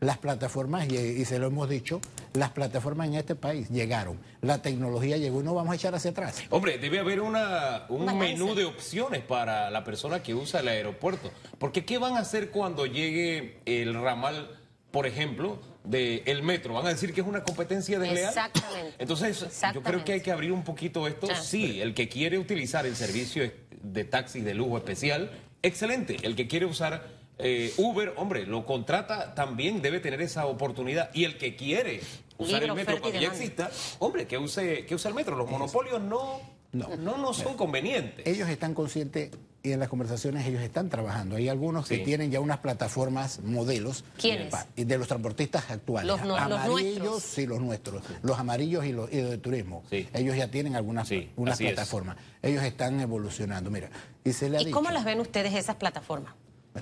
[0.00, 2.00] Las plataformas, y, y se lo hemos dicho,
[2.32, 6.12] las plataformas en este país llegaron, la tecnología llegó y no vamos a echar hacia
[6.12, 6.42] atrás.
[6.48, 8.32] Hombre, debe haber una, un Balance.
[8.32, 11.30] menú de opciones para la persona que usa el aeropuerto.
[11.58, 14.58] Porque ¿qué van a hacer cuando llegue el ramal,
[14.90, 16.72] por ejemplo, del metro?
[16.72, 18.28] ¿Van a decir que es una competencia desleal?
[18.30, 18.94] Exactamente.
[18.98, 21.28] Entonces, yo creo que hay que abrir un poquito esto.
[21.34, 23.50] Sí, el que quiere utilizar el servicio
[23.82, 25.30] de taxi de lujo especial,
[25.62, 26.16] excelente.
[26.22, 31.10] El que quiere usar eh, Uber, hombre, lo contrata, también debe tener esa oportunidad.
[31.14, 32.00] Y el que quiere
[32.38, 35.36] usar Libre el metro cuando ya exista, hombre, que use, que use el metro.
[35.36, 36.40] Los monopolios no,
[36.72, 36.88] No.
[36.96, 38.26] no, no son convenientes.
[38.26, 39.30] Ellos están conscientes
[39.62, 41.36] y en las conversaciones ellos están trabajando.
[41.36, 41.98] Hay algunos Sí.
[41.98, 44.04] que tienen ya unas plataformas, modelos.
[44.18, 44.54] ¿Quiénes?
[44.74, 46.06] De los transportistas actuales.
[46.06, 47.22] Los no- los amarillos, nuestros.
[47.24, 48.02] sí, los nuestros.
[48.22, 49.82] Los amarillos y los y los de turismo.
[49.90, 50.08] Sí.
[50.14, 51.26] Ellos ya tienen algunas es.
[51.58, 52.16] plataformas.
[52.40, 53.70] Ellos están evolucionando.
[53.70, 53.90] Mira,
[54.24, 54.76] y se le ha ¿Y dicho.
[54.76, 56.32] cómo las ven ustedes esas plataformas?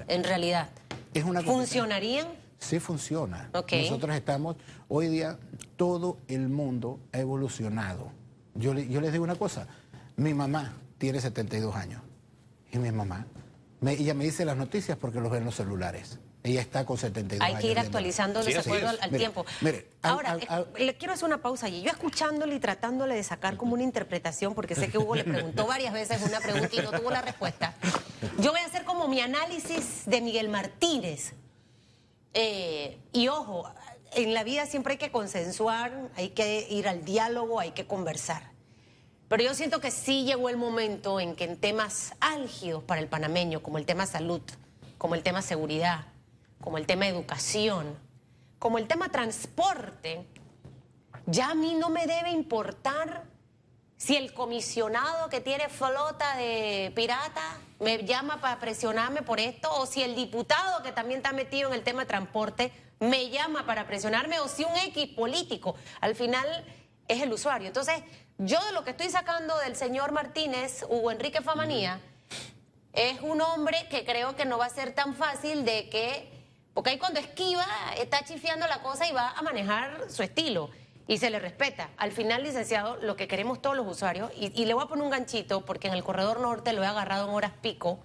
[0.08, 0.68] En realidad.
[1.14, 1.52] Es una competencia.
[1.82, 2.28] ¿Funcionarían?
[2.58, 3.48] Sí funciona.
[3.54, 3.72] Ok.
[3.72, 4.56] Nosotros estamos,
[4.88, 5.38] hoy día,
[5.76, 8.10] todo el mundo ha evolucionado.
[8.54, 9.68] Yo, le- yo les digo una cosa,
[10.16, 12.02] mi mamá tiene 72 años
[12.72, 13.26] y mi mamá,
[13.80, 16.18] me- ella me dice las noticias porque los ve en los celulares.
[16.42, 17.62] Ella está con 72 Hay años.
[17.64, 19.44] que ir actualizándolos Sí, de acuerdo al, al Mire, tiempo.
[19.60, 21.82] mire, Ahora, al- al- le quiero hacer una pausa allí.
[21.82, 25.66] Yo escuchándole y tratándole de sacar como una interpretación, porque sé que Hugo le preguntó
[25.66, 27.74] varias veces una pregunta y no tuvo la respuesta.
[28.38, 31.34] Yo voy a hacer como mi análisis de Miguel Martínez.
[32.34, 33.70] Eh, y ojo,
[34.12, 38.50] en la vida siempre hay que consensuar, hay que ir al diálogo, hay que conversar.
[39.28, 43.08] Pero yo siento que sí llegó el momento en que en temas álgidos para el
[43.08, 44.40] panameño, como el tema salud,
[44.96, 46.06] como el tema seguridad,
[46.60, 47.96] como el tema educación,
[48.58, 50.26] como el tema transporte,
[51.26, 53.27] ya a mí no me debe importar
[53.98, 59.86] si el comisionado que tiene flota de pirata me llama para presionarme por esto, o
[59.86, 63.86] si el diputado que también está metido en el tema de transporte me llama para
[63.86, 65.74] presionarme, o si un X político.
[66.00, 66.64] Al final
[67.08, 67.66] es el usuario.
[67.66, 68.02] Entonces,
[68.38, 72.00] yo de lo que estoy sacando del señor Martínez, Hugo Enrique Famanía,
[72.92, 76.30] es un hombre que creo que no va a ser tan fácil de que,
[76.72, 80.70] porque ahí cuando esquiva está chifiando la cosa y va a manejar su estilo.
[81.08, 81.88] Y se le respeta.
[81.96, 85.10] Al final, licenciado, lo que queremos todos los usuarios, y, le voy a poner un
[85.10, 87.98] ganchito, porque en el corredor norte lo he agarrado en horas pico,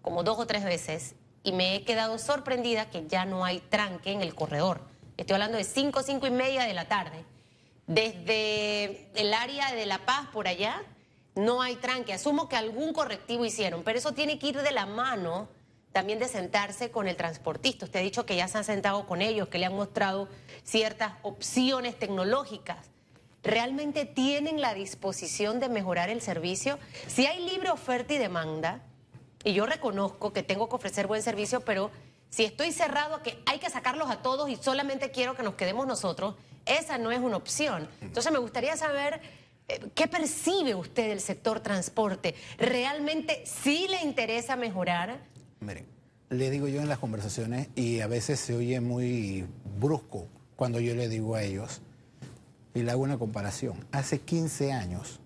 [0.00, 4.12] como dos o tres veces, y me he quedado sorprendida que ya no hay tranque
[4.12, 4.80] en el corredor.
[5.16, 7.24] Estoy hablando de 5, 5 y media de la tarde.
[7.88, 10.80] Desde el área de La Paz por allá,
[11.34, 12.12] no hay tranque.
[12.12, 15.48] Asumo que algún correctivo hicieron, pero eso tiene que ir de la mano
[15.92, 17.84] también de sentarse con el transportista.
[17.84, 20.28] Usted ha dicho que ya se han sentado con ellos, que le han mostrado
[20.64, 22.90] ciertas opciones tecnológicas.
[23.42, 26.78] ¿Realmente tienen la disposición de mejorar el servicio?
[27.08, 28.82] Si hay libre oferta y demanda,
[29.44, 31.90] y yo reconozco que tengo que ofrecer buen servicio, pero
[32.30, 35.54] si estoy cerrado a que hay que sacarlos a todos y solamente quiero que nos
[35.54, 37.88] quedemos nosotros, esa no es una opción.
[38.00, 39.20] Entonces me gustaría saber
[39.68, 42.34] eh, qué percibe usted del sector transporte.
[42.58, 45.31] ¿Realmente sí le interesa mejorar?
[45.62, 45.86] Miren,
[46.30, 49.44] le digo yo en las conversaciones y a veces se oye muy
[49.78, 51.80] brusco cuando yo le digo a ellos
[52.74, 53.84] y le hago una comparación.
[53.92, 55.20] Hace 15 años,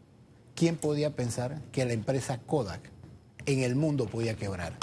[0.54, 2.90] ¿quién podía pensar que la empresa Kodak
[3.46, 4.74] en el mundo podía quebrar?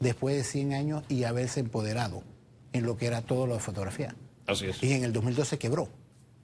[0.00, 2.22] Después de 100 años y haberse empoderado
[2.72, 4.14] en lo que era todo lo de fotografía.
[4.46, 4.82] Así es.
[4.82, 5.88] Y en el 2012 quebró.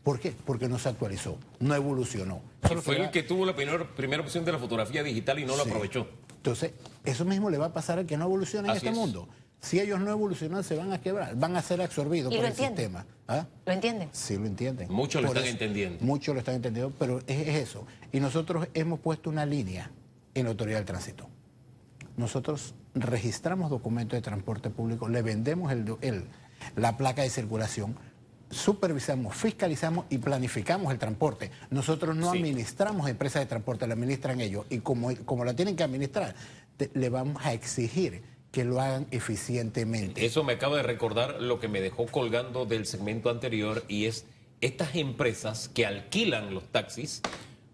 [0.02, 0.32] ¿Por qué?
[0.44, 2.42] Porque no se actualizó, no evolucionó.
[2.66, 5.56] Solo fue el que tuvo la primera, primera opción de la fotografía digital y no
[5.56, 5.70] la Sí.
[5.70, 6.06] aprovechó.
[6.44, 6.72] Entonces,
[7.06, 8.94] eso mismo le va a pasar al que no evolucione en Así este es.
[8.94, 9.26] mundo.
[9.62, 12.50] Si ellos no evolucionan, se van a quebrar, van a ser absorbidos ¿Y por el
[12.50, 12.76] entienden?
[12.76, 13.06] sistema.
[13.26, 13.46] ¿Ah?
[13.64, 14.10] ¿Lo entienden?
[14.12, 14.92] Sí, lo entienden.
[14.92, 16.04] Muchos lo están entendiendo.
[16.04, 17.86] Muchos lo están entendiendo, pero es, es eso.
[18.12, 19.90] Y nosotros hemos puesto una línea
[20.34, 21.30] en la Autoridad del Tránsito.
[22.18, 26.24] Nosotros registramos documentos de transporte público, le vendemos el do- el-
[26.76, 27.96] la placa de circulación,
[28.54, 31.50] supervisamos, fiscalizamos y planificamos el transporte.
[31.70, 32.38] Nosotros no Sí.
[32.38, 34.64] administramos empresas de transporte, la administran ellos.
[34.70, 36.34] Y como, como la tienen que administrar,
[36.76, 40.24] te- le vamos a exigir que lo hagan eficientemente.
[40.24, 44.26] Eso me acaba de recordar lo que me dejó colgando del segmento anterior y es
[44.60, 47.20] estas empresas que alquilan los taxis,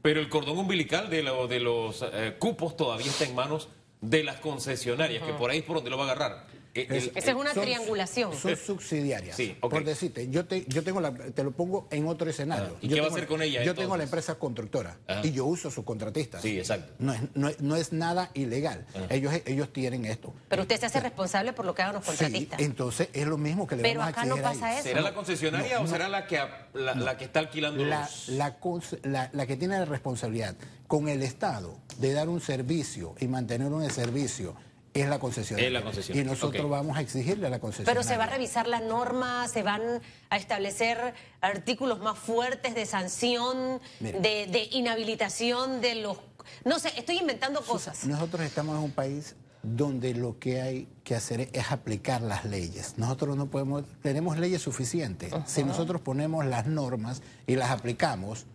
[0.02, 3.68] pero el cordón umbilical de, lo- de los eh, cupos todavía está en manos
[4.00, 6.46] de las concesionarias, que por ahí es por donde lo va a agarrar.
[6.72, 8.32] Eh, Esa es una Son- triangulación.
[8.36, 9.36] Son subsidiarias.
[9.36, 9.70] Sí, ok.
[9.72, 12.74] Por decirte, yo, te, yo tengo la, te lo pongo en otro escenario.
[12.76, 14.04] Ah, ¿y Yo qué va a hacer con ella, Yo tengo la entonces?
[14.28, 15.20] empresa constructora Ajá.
[15.26, 16.42] y yo uso sus contratistas.
[16.42, 16.92] Sí, exacto.
[17.00, 18.86] No es, no, es- no es nada ilegal.
[19.08, 20.32] Ellos, ellos tienen esto.
[20.48, 22.60] Pero usted se hace responsable por lo que hagan los Sí, contratistas.
[22.60, 24.80] entonces es lo mismo que le Pero vamos a acá no a pasa ellos.
[24.80, 24.88] eso.
[24.90, 28.28] ¿Será la concesionaria o será la que, a- la, la que está alquilando La, los...?
[28.28, 30.54] la cons- la- la que tiene la responsabilidad
[30.86, 34.54] con el Estado de dar un servicio y mantener un servicio
[34.94, 35.68] es la concesionaria.
[35.68, 38.00] Es la concesionaria, Y nosotros vamos a exigirle a la concesionaria.
[38.00, 39.82] Pero se va a revisar la norma, se van
[40.30, 46.18] a establecer artículos más fuertes de sanción, de, de inhabilitación de los...
[46.64, 48.04] No sé, estoy inventando cosas.
[48.06, 52.94] Nosotros estamos en un país donde lo que hay que hacer es aplicar las leyes.
[52.96, 55.32] Nosotros no podemos, tenemos leyes suficientes.
[55.46, 58.46] Si nosotros ponemos las normas y las aplicamos,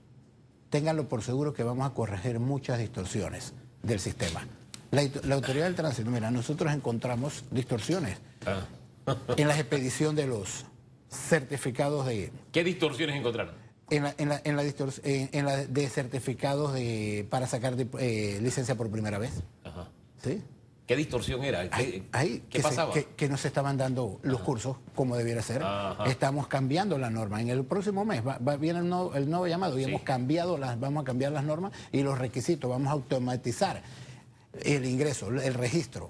[0.69, 4.47] ténganlo por seguro que vamos a corregir muchas distorsiones del sistema.
[4.95, 8.65] La, la autoridad del tránsito, mira, nosotros encontramos distorsiones Ah.
[9.37, 10.65] en la expedición de los
[11.09, 13.53] certificados de ¿Qué distorsiones encontraron?
[13.89, 14.63] en la, en la, en la
[15.03, 19.31] en- la de certificados de para sacar de- eh, licencia por primera vez.
[19.63, 19.89] Ajá.
[20.23, 20.41] ¿Sí?
[20.87, 21.67] ¿Qué distorsión era?
[21.69, 22.93] ¿Qué, Ahí, ahí ¿qué que, se- pasaba?
[22.93, 25.63] que, que no se estaban dando los cursos como debiera ser.
[25.63, 26.05] Ajá.
[26.05, 27.41] Estamos cambiando la norma.
[27.41, 29.89] En el próximo mes va, va- viene el nuevo, el nuevo llamado y Sí.
[29.89, 32.69] hemos cambiado las, vamos a cambiar las normas y los requisitos.
[32.69, 33.81] Vamos a automatizar
[34.63, 36.09] el ingreso, el registro.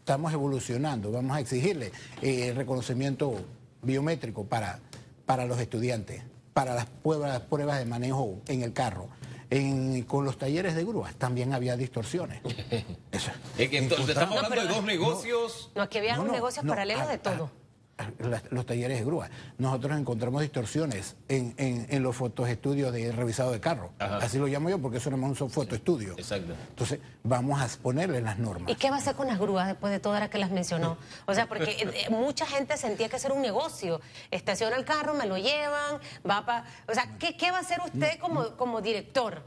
[0.00, 1.10] Estamos evolucionando.
[1.10, 1.90] Vamos a exigirle
[2.22, 3.34] eh, reconocimiento
[3.82, 4.78] biométrico para,
[5.24, 9.08] para los estudiantes, para las pruebas, pruebas de manejo en el carro.
[9.50, 12.40] En- con los talleres de grúas también había distorsiones.
[13.12, 13.30] Eso.
[13.58, 15.70] Es que entonces estamos hablando de dos negocios.
[15.74, 17.50] No, es que había no, negocios no, paralelos de todo.
[18.50, 19.28] los talleres de grúa.
[19.58, 23.92] Nosotros encontramos distorsiones en, en, en los fotoestudios de revisado de carro.
[23.98, 24.18] Ajá.
[24.18, 26.12] Así lo llamo yo porque eso no es un fotoestudio.
[26.12, 26.54] Exacto.
[26.68, 28.70] Entonces, vamos a ponerle las normas.
[28.70, 30.98] ¿Y qué va a hacer con las grúas después de todas las que las mencionó?
[31.26, 34.00] O sea, porque eh, eh, mucha gente sentía que eso era un negocio.
[34.30, 36.64] Estaciona el carro, me lo llevan, va para...
[36.88, 39.42] O sea, ¿qué, qué va a hacer usted como, como director?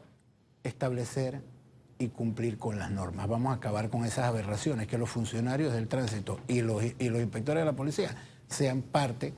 [0.63, 1.41] Establecer
[1.99, 3.27] y cumplir con las normas.
[3.27, 7.21] Vamos a acabar con esas aberraciones, que los funcionarios del tránsito y los, y los
[7.21, 8.15] inspectores de la policía
[8.49, 9.33] sean parte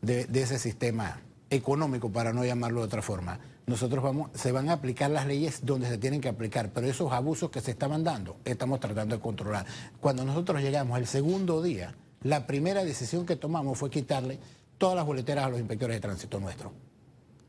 [0.00, 3.38] de, de ese sistema económico, para no llamarlo de otra forma.
[3.66, 7.12] Nosotros vamos, se van a aplicar las leyes donde se tienen que aplicar, pero esos
[7.12, 9.66] abusos que se estaban dando, estamos tratando de controlar.
[10.00, 14.38] Cuando nosotros llegamos el segundo día, la primera decisión que tomamos fue quitarle
[14.78, 16.72] todas las boleteras a los inspectores de tránsito nuestros.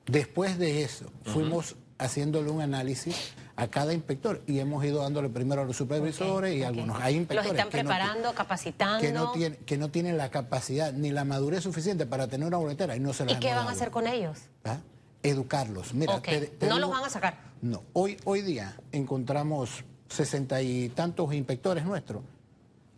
[0.06, 5.62] Después de eso, fuimos haciéndole un análisis a cada inspector y hemos ido dándole primero
[5.62, 6.68] a los supervisores y ok.
[6.68, 7.02] algunos.
[7.02, 9.00] Hay inspectores Los están que no ti- preparando, capacitando.
[9.02, 12.58] que no, tienen, que no tienen la capacidad ni la madurez suficiente para tener una
[12.58, 14.40] boletera y no se las ¿Y qué van a hacer con ellos?
[14.66, 14.78] ¿Ah?
[15.22, 15.94] Educarlos.
[15.94, 17.38] Mira, Ok, te- te no digo- los van a sacar.
[17.62, 22.22] No, hoy, hoy día encontramos sesenta y tantos inspectores nuestros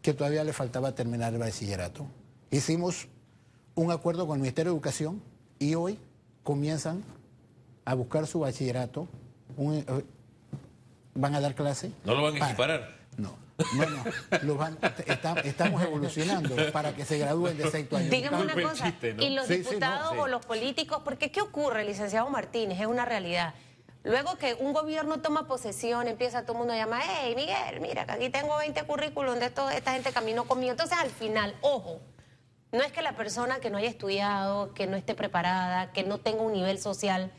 [0.02, 2.08] que todavía le faltaba terminar el bachillerato.
[2.52, 3.08] Hicimos
[3.76, 5.22] un acuerdo con el Ministerio de Educación
[5.60, 6.00] y hoy
[6.44, 7.04] comienzan
[7.86, 9.08] a buscar su bachillerato,
[9.58, 10.04] un- eh,
[11.14, 11.92] van a dar clase.
[12.04, 12.96] ¿No lo van a para- equiparar?
[13.18, 13.36] No,
[13.78, 14.04] no, no.
[14.44, 18.10] los van- está- estamos evolucionando para que se gradúen de sexto año.
[18.10, 19.24] Dígame una cosa, chiste, ¿no?
[19.24, 20.18] y los Sí, sí, no, diputados sí.
[20.20, 22.82] o los políticos, porque ¿qué ocurre, licenciado Martínez?
[22.82, 23.54] Es una realidad.
[24.04, 28.06] Luego que un gobierno toma posesión, empieza todo el mundo a llamar, hey, Miguel, mira,
[28.06, 30.72] que aquí tengo 20 currículum de esto, esta gente caminó conmigo.
[30.72, 32.02] Entonces, al final, ojo,
[32.72, 36.20] no es que la persona que no haya estudiado, que no esté preparada, que no
[36.20, 37.32] tenga un nivel social,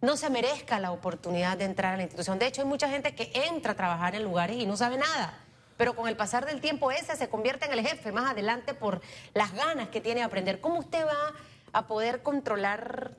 [0.00, 2.38] no se merezca la oportunidad de entrar a la institución.
[2.38, 5.38] De hecho, hay mucha gente que entra a trabajar en lugares y no sabe nada.
[5.76, 9.00] Pero con el pasar del tiempo ese se convierte en el jefe más adelante por
[9.34, 10.60] las ganas que tiene de aprender.
[10.60, 11.34] ¿Cómo usted va
[11.72, 13.12] a poder controlar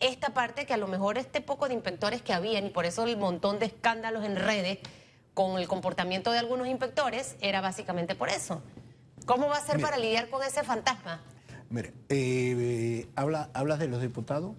[0.00, 3.04] esta parte que a lo mejor este poco de inspectores que habían y por eso
[3.04, 4.78] el montón de escándalos en redes
[5.34, 8.62] con el comportamiento de algunos inspectores era básicamente por eso?
[9.26, 11.20] ¿Cómo va a ser para lidiar con ese fantasma?
[11.68, 14.56] Mire, eh, habla, hablas de los diputados.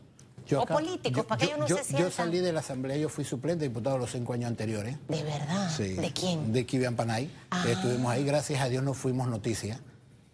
[0.57, 2.12] O políticos, para que ellos no yo, se Yo sientan.
[2.12, 4.97] salí de la Asamblea, yo fui suplente diputado los cinco años anteriores.
[5.07, 5.69] ¿De verdad?
[5.75, 5.93] Sí.
[5.93, 6.51] ¿De quién?
[6.53, 7.29] De Kivian Panay.
[7.51, 7.63] Ah.
[7.69, 9.79] Estuvimos ahí, gracias a Dios no fuimos noticia.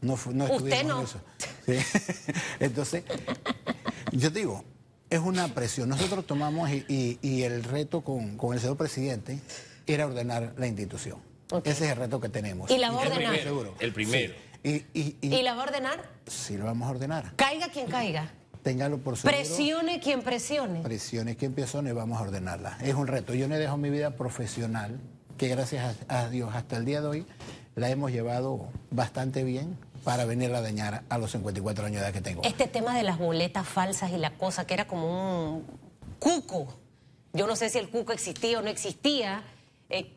[0.01, 0.99] No, fu- no Usted estuvimos no.
[0.99, 1.19] en eso.
[1.65, 2.33] Sí.
[2.59, 3.03] Entonces,
[4.11, 4.63] yo digo,
[5.09, 5.89] es una presión.
[5.89, 9.39] Nosotros tomamos y, y- y el reto con, con el señor presidente
[9.87, 11.19] era ordenar la institución.
[11.63, 12.69] Ese es el reto que tenemos.
[12.71, 13.33] ¿Y la va a ordenar?
[13.35, 13.75] estoy seguro.
[13.79, 14.33] El primero.
[14.33, 14.85] Sí.
[14.93, 16.09] Y, y, y, ¿Y la va a ordenar?
[16.25, 17.33] sí lo vamos a ordenar.
[17.35, 18.31] Caiga quien caiga.
[18.65, 19.37] Téngalo por seguro.
[19.37, 20.81] Presione quien presione.
[20.81, 22.79] presiones que empezó y vamos a ordenarla.
[22.81, 23.35] Es un reto.
[23.35, 24.99] Yo no he dejado mi vida profesional,
[25.37, 27.25] que gracias a, Dios hasta el día de hoy
[27.75, 32.13] la hemos llevado bastante bien para venirla a dañar a los 54 años de edad
[32.13, 32.41] que tengo.
[32.41, 35.65] Este tema de las boletas falsas y la cosa que era como un
[36.17, 36.67] cuco.
[37.33, 39.43] Yo no sé si el cuco existía o no existía.
[39.91, 40.11] Eh,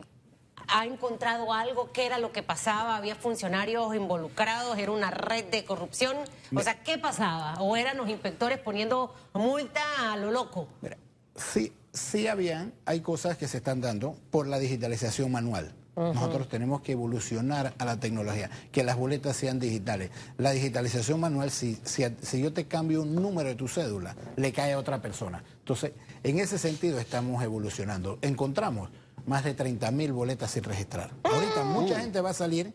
[0.68, 1.90] ¿Ha encontrado algo?
[1.92, 2.96] ¿Qué era lo que pasaba?
[2.96, 4.76] ¿Había funcionarios involucrados?
[4.78, 6.16] ¿Era una red de corrupción?
[6.54, 7.54] O sea, ¿qué pasaba?
[7.60, 10.68] ¿O eran los inspectores poniendo multa a lo loco?
[10.82, 10.98] Mira,
[11.34, 15.74] sí, sí habían, hay cosas que se están dando por la digitalización manual.
[15.96, 20.12] Nosotros tenemos que evolucionar a la tecnología, que las boletas sean digitales.
[20.36, 24.52] La digitalización manual, si, si, si yo te cambio un número de tu cédula, le
[24.52, 25.42] cae a otra persona.
[25.58, 28.18] Entonces, en ese sentido estamos evolucionando.
[28.22, 28.90] Encontramos
[29.28, 31.10] más de 30 mil boletas sin registrar.
[31.22, 32.72] Ahorita mucha gente va a salir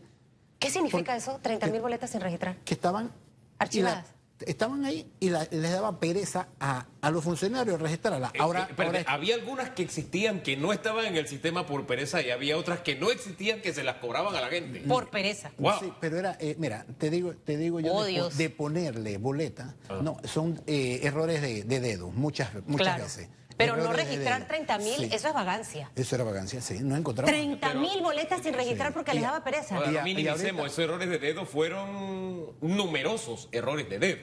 [0.59, 1.39] ¿Qué significa Por- eso?
[1.41, 2.55] 30 mil boletas sin registrar.
[2.63, 3.11] que estaban...
[3.59, 4.05] Archivadas.
[4.05, 4.13] la-
[4.45, 8.31] estaban ahí y la- les daba pereza a, a los funcionarios registrarla.
[8.39, 11.85] Ahora, Eh, eh, ahora- había algunas que existían que no estaban en el sistema por
[11.85, 14.79] pereza y había otras que no existían que se las cobraban a la gente.
[14.81, 15.51] Por pereza.
[15.57, 15.73] Wow.
[15.81, 18.37] Sí, pero era, eh, mira, te digo, te digo yo Oh, de, po- Dios.
[18.37, 23.03] de ponerle boleta, no, son eh, errores de, de dedo, muchas, muchas claro.
[23.03, 23.27] veces.
[23.57, 24.47] Pero no registrar dedo.
[24.47, 25.09] 30 mil, Sí.
[25.11, 25.91] eso es vagancia.
[25.95, 27.31] Eso era vagancia, sí, no encontramos.
[27.31, 29.75] 30 mil boletas sin registrar porque Y- les daba pereza.
[29.77, 34.19] Ahora, Y no a- y minimicemos, esos errores de dedo fueron numerosos errores de dedo.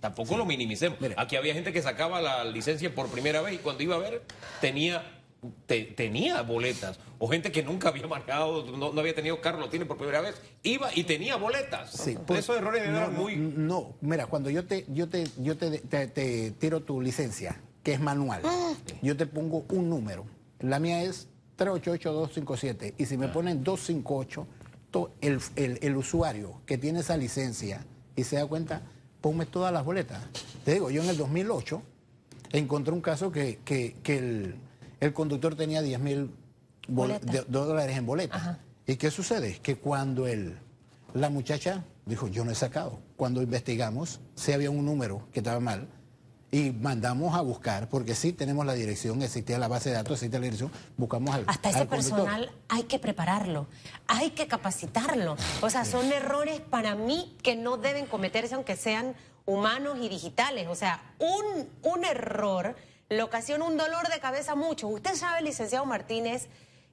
[0.00, 0.98] Tampoco lo minimicemos.
[1.16, 4.22] Aquí había gente que sacaba la licencia por primera vez y cuando iba a ver
[4.60, 5.18] tenía
[5.66, 7.00] te- tenía boletas.
[7.18, 10.20] O gente que nunca había marcado, no, no había tenido carro, lo tiene por primera
[10.20, 10.40] vez.
[10.62, 11.90] Iba y tenía boletas.
[11.90, 13.36] Sí, Por pues, esos errores de dedo no, eran no, muy...
[13.36, 17.92] No, mira, cuando yo te, yo te, yo te, te- te tiro tu licencia, que
[17.94, 18.72] es manual, Ah.
[19.02, 20.24] yo te pongo un número.
[20.60, 22.94] La mía es 388-257.
[22.98, 24.46] Y si me ponen 258,
[24.90, 27.84] to- el, el- el usuario que tiene esa licencia
[28.16, 28.82] y se da cuenta,
[29.20, 30.22] ponme todas las boletas.
[30.64, 31.82] Te digo, yo en el 2008
[32.52, 34.54] encontré un caso que, que- que el,
[35.00, 36.30] el conductor tenía 10 mil
[37.48, 38.36] dólares en boletas.
[38.40, 38.58] Ajá.
[38.86, 39.58] ¿Y qué sucede?
[39.62, 40.56] Que cuando el,
[41.14, 42.98] la muchacha dijo, yo no he sacado.
[43.16, 45.88] Cuando investigamos, si había un número que estaba mal,
[46.54, 50.38] y mandamos a buscar, porque sí tenemos la dirección, existía la base de datos, existía
[50.38, 53.66] la dirección, buscamos al Hasta ese al personal hay que prepararlo,
[54.06, 55.36] hay que capacitarlo.
[55.62, 60.68] O sea, son errores para mí que no deben cometerse aunque sean humanos y digitales.
[60.68, 62.76] O sea, un, un error
[63.08, 64.90] le ocasiona un dolor de cabeza a muchos.
[64.92, 66.48] Usted sabe, licenciado Martínez,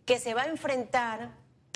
[0.06, 1.32] que se va a enfrentar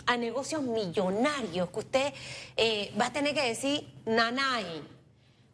[0.05, 2.13] a negocios millonarios, que usted
[2.55, 4.92] eh, va a tener que decir nanay.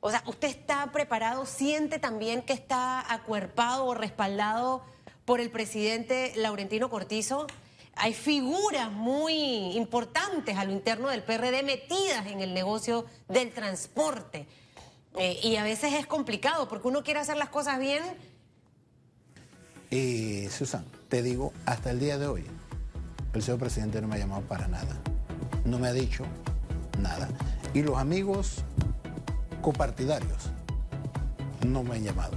[0.01, 4.81] O sea, usted está preparado, siente también que está acuerpado o respaldado
[5.25, 7.47] por el presidente Laurentino Cortizo.
[7.95, 14.47] Hay figuras muy importantes a lo interno del PRD metidas en el negocio del transporte.
[15.17, 18.03] Eh, y a veces es complicado porque uno quiere hacer las cosas bien
[19.91, 22.45] Eh, Susan, te digo, hasta el día de hoy,
[23.33, 24.95] el señor presidente no me ha llamado para nada.
[25.65, 26.25] No me ha dicho
[26.99, 27.27] nada.
[27.73, 28.63] Y los amigos
[29.61, 30.49] copartidarios
[31.65, 32.33] no me han llamado.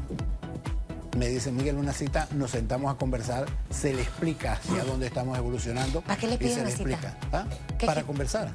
[1.17, 5.37] Me dice Miguel una cita, nos sentamos a conversar, se le explica hacia dónde estamos
[5.37, 6.01] evolucionando.
[6.01, 6.91] ¿Para qué le y piden se una le cita?
[6.91, 7.17] explica.
[7.33, 7.45] ¿ah?
[7.79, 8.07] ¿Qué Para qué?
[8.07, 8.51] conversar.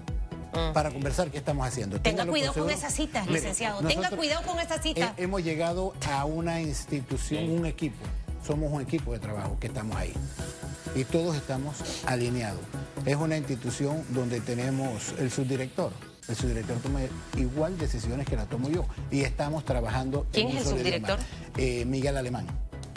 [0.73, 2.01] Para conversar qué estamos haciendo.
[2.01, 3.81] Tenga cuidado con esas citas, Mire, licenciado.
[3.87, 5.11] Tenga cuidado con esas citas.
[5.17, 7.97] he- hemos llegado a una institución, un equipo.
[8.45, 10.13] Somos un equipo de trabajo que estamos ahí.
[10.95, 11.75] Y todos estamos
[12.07, 12.61] alineados.
[13.05, 15.91] Es una institución donde tenemos el subdirector.
[16.29, 16.99] El subdirector toma
[17.37, 18.85] igual decisiones que las tomo yo.
[19.11, 21.19] Y estamos trabajando ¿Quién en es el subdirector?
[21.57, 22.45] Eh, Miguel Alemán.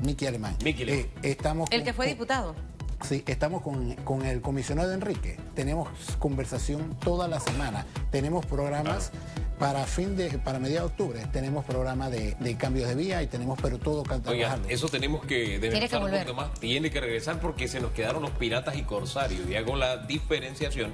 [0.05, 0.57] Miki Alemán.
[0.65, 1.07] Miki Alemán.
[1.23, 2.55] Eh, estamos El con- que fue con- diputado.
[3.03, 5.39] Sí, estamos con, con el comisionado Enrique.
[5.55, 7.87] Tenemos conversación toda la semana.
[8.11, 9.11] Tenemos programas
[9.59, 11.27] para fin de, para mediados de octubre.
[11.33, 14.69] Tenemos programas de, de cambios de vía y tenemos, pero todo que Oiga, trabajarlo.
[14.69, 16.53] eso tenemos que desmenuzar que un más.
[16.61, 19.49] Tiene que regresar porque se nos quedaron los piratas y corsarios.
[19.49, 20.93] Y hago la diferenciación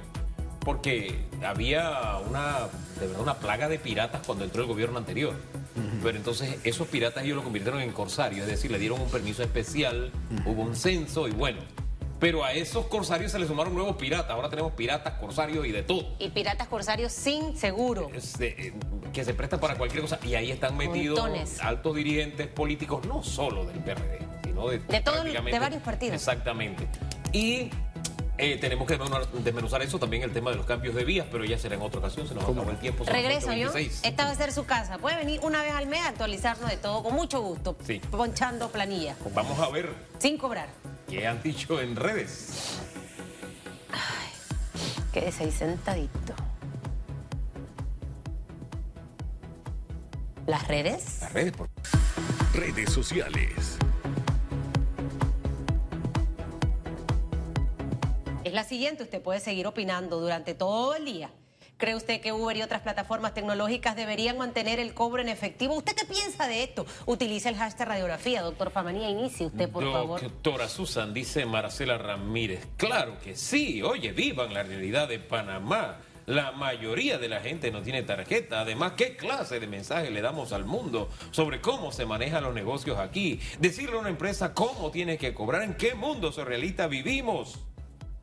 [0.67, 1.15] porque
[1.45, 2.67] había una,
[2.99, 5.33] de verdad, una plaga de piratas cuando entró el gobierno anterior.
[6.03, 9.41] Pero entonces esos piratas ellos lo convirtieron en corsarios, es decir, le dieron un permiso
[9.43, 10.11] especial,
[10.45, 11.61] hubo un censo y bueno.
[12.19, 14.31] Pero a esos corsarios se le sumaron nuevos piratas.
[14.31, 16.15] Ahora tenemos piratas, corsarios y de todo.
[16.19, 18.09] Y piratas corsarios sin seguro.
[18.13, 18.73] Este, eh,
[19.13, 21.61] que se presta para cualquier cosa y ahí están metidos Montones.
[21.61, 26.15] altos dirigentes políticos, no solo del PRD, sino de, De todo- prácticamente- de varios partidos.
[26.15, 26.87] Exactamente.
[27.31, 27.69] Y
[28.37, 31.57] eh, tenemos que desmenuzar- eso también el tema de los cambios de vías, pero ya
[31.57, 33.03] será en otra ocasión, se nos acabó el tiempo.
[33.05, 33.71] Regreso yo.
[33.71, 33.99] 8:26.
[34.03, 34.97] Esta va a ser su casa.
[34.97, 37.77] Puede venir una vez al mes a actualizarnos de todo con mucho gusto.
[37.85, 37.99] Sí.
[38.11, 39.17] Ponchando planillas.
[39.33, 40.69] Vamos a ver Sin cobrar.
[41.09, 42.77] qué han dicho en redes.
[45.13, 46.33] Quédese ahí sentadito.
[50.45, 51.17] Las redes.
[51.21, 51.67] Las redes, por
[52.53, 53.77] Redes sociales.
[58.47, 61.29] Es la siguiente, usted puede seguir opinando durante todo el día.
[61.75, 65.75] ¿Cree usted que Uber y otras plataformas tecnológicas deberían mantener el cobro en efectivo?
[65.75, 66.85] ¿Usted qué piensa de esto?
[67.05, 68.41] Utilice el hashtag radiografía.
[68.41, 70.21] Doctor Famanía, inicie usted, por favor.
[70.21, 72.65] Doctora Susan, dice Marcela Ramírez.
[72.77, 73.83] Claro que sí.
[73.83, 75.99] Oye, vivan la realidad de Panamá.
[76.25, 78.61] La mayoría de la gente no tiene tarjeta.
[78.61, 82.97] Además, ¿qué clase de mensaje le damos al mundo sobre cómo se manejan los negocios
[82.97, 83.41] aquí?
[83.59, 87.59] Decirle a una empresa cómo tiene que cobrar, en qué mundo surrealista vivimos.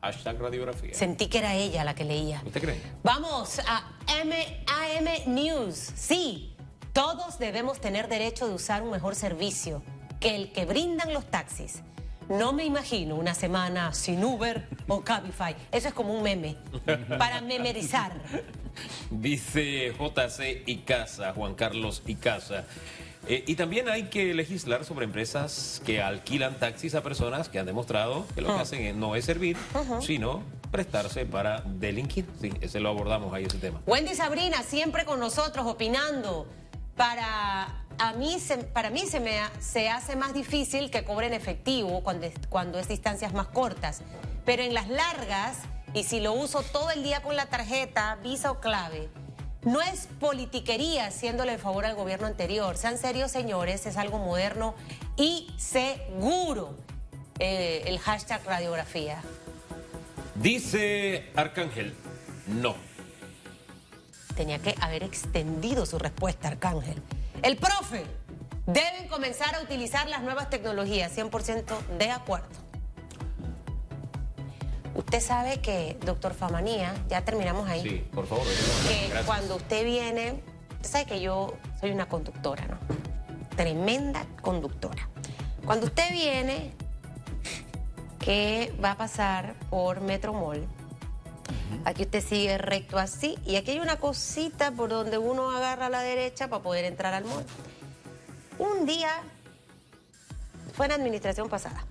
[0.01, 0.93] Hashtag radiografía.
[0.93, 2.41] Sentí que era ella la que leía.
[2.45, 2.81] ¿Usted cree?
[3.03, 5.75] Vamos a MAM News.
[5.95, 6.55] Sí,
[6.93, 9.83] todos debemos tener derecho de usar un mejor servicio
[10.19, 11.81] que el que brindan los taxis.
[12.29, 15.55] No me imagino una semana sin Uber o Cabify.
[15.71, 16.57] Eso es como un meme
[17.17, 18.13] para memorizar.
[19.11, 22.65] Dice JC y Casa, Juan Carlos y Casa.
[23.27, 27.65] Eh, y también hay que legislar sobre empresas que alquilan taxis a personas que han
[27.65, 29.57] demostrado que lo que hacen es- no es servir,
[30.01, 32.25] sino prestarse para delinquir.
[32.39, 33.81] Sí, ese lo abordamos ahí, ese tema.
[33.87, 36.47] Wendy Sabrina, siempre con nosotros, opinando.
[36.95, 41.33] Para, a mí, se, para mí se me se hace más difícil que cobre en
[41.33, 44.01] efectivo cuando, es- cuando es distancias más cortas.
[44.45, 45.57] Pero en las largas,
[45.93, 49.09] y si lo uso todo el día con la tarjeta, Visa o clave,
[49.65, 52.77] no es politiquería haciéndole el favor al gobierno anterior.
[52.77, 54.75] Sean serios, señores, es algo moderno
[55.17, 56.75] y seguro.
[57.39, 59.21] Eh, el hashtag radiografía.
[60.35, 61.93] Dice Arcángel,
[62.47, 62.75] no.
[64.35, 67.01] Tenía que haber extendido su respuesta, Arcángel.
[67.41, 68.05] El profe,
[68.65, 72.64] deben comenzar a utilizar las nuevas tecnologías, 100% de acuerdo.
[74.95, 78.45] Usted sabe que, doctor Famanía, ya terminamos ahí, Sí, por favor.
[78.45, 79.25] que Gracias.
[79.25, 80.41] cuando usted viene,
[80.81, 82.77] usted sabe que yo soy una conductora, ¿no?
[83.55, 85.07] Tremenda conductora.
[85.65, 86.73] Cuando usted viene,
[88.19, 90.65] que va a pasar por Metromol,
[91.83, 95.89] Aquí usted sigue recto así y aquí hay una cosita por donde uno agarra a
[95.89, 97.45] la derecha para poder entrar al mall.
[98.57, 99.09] Un día,
[100.73, 101.85] fue en la administración pasada,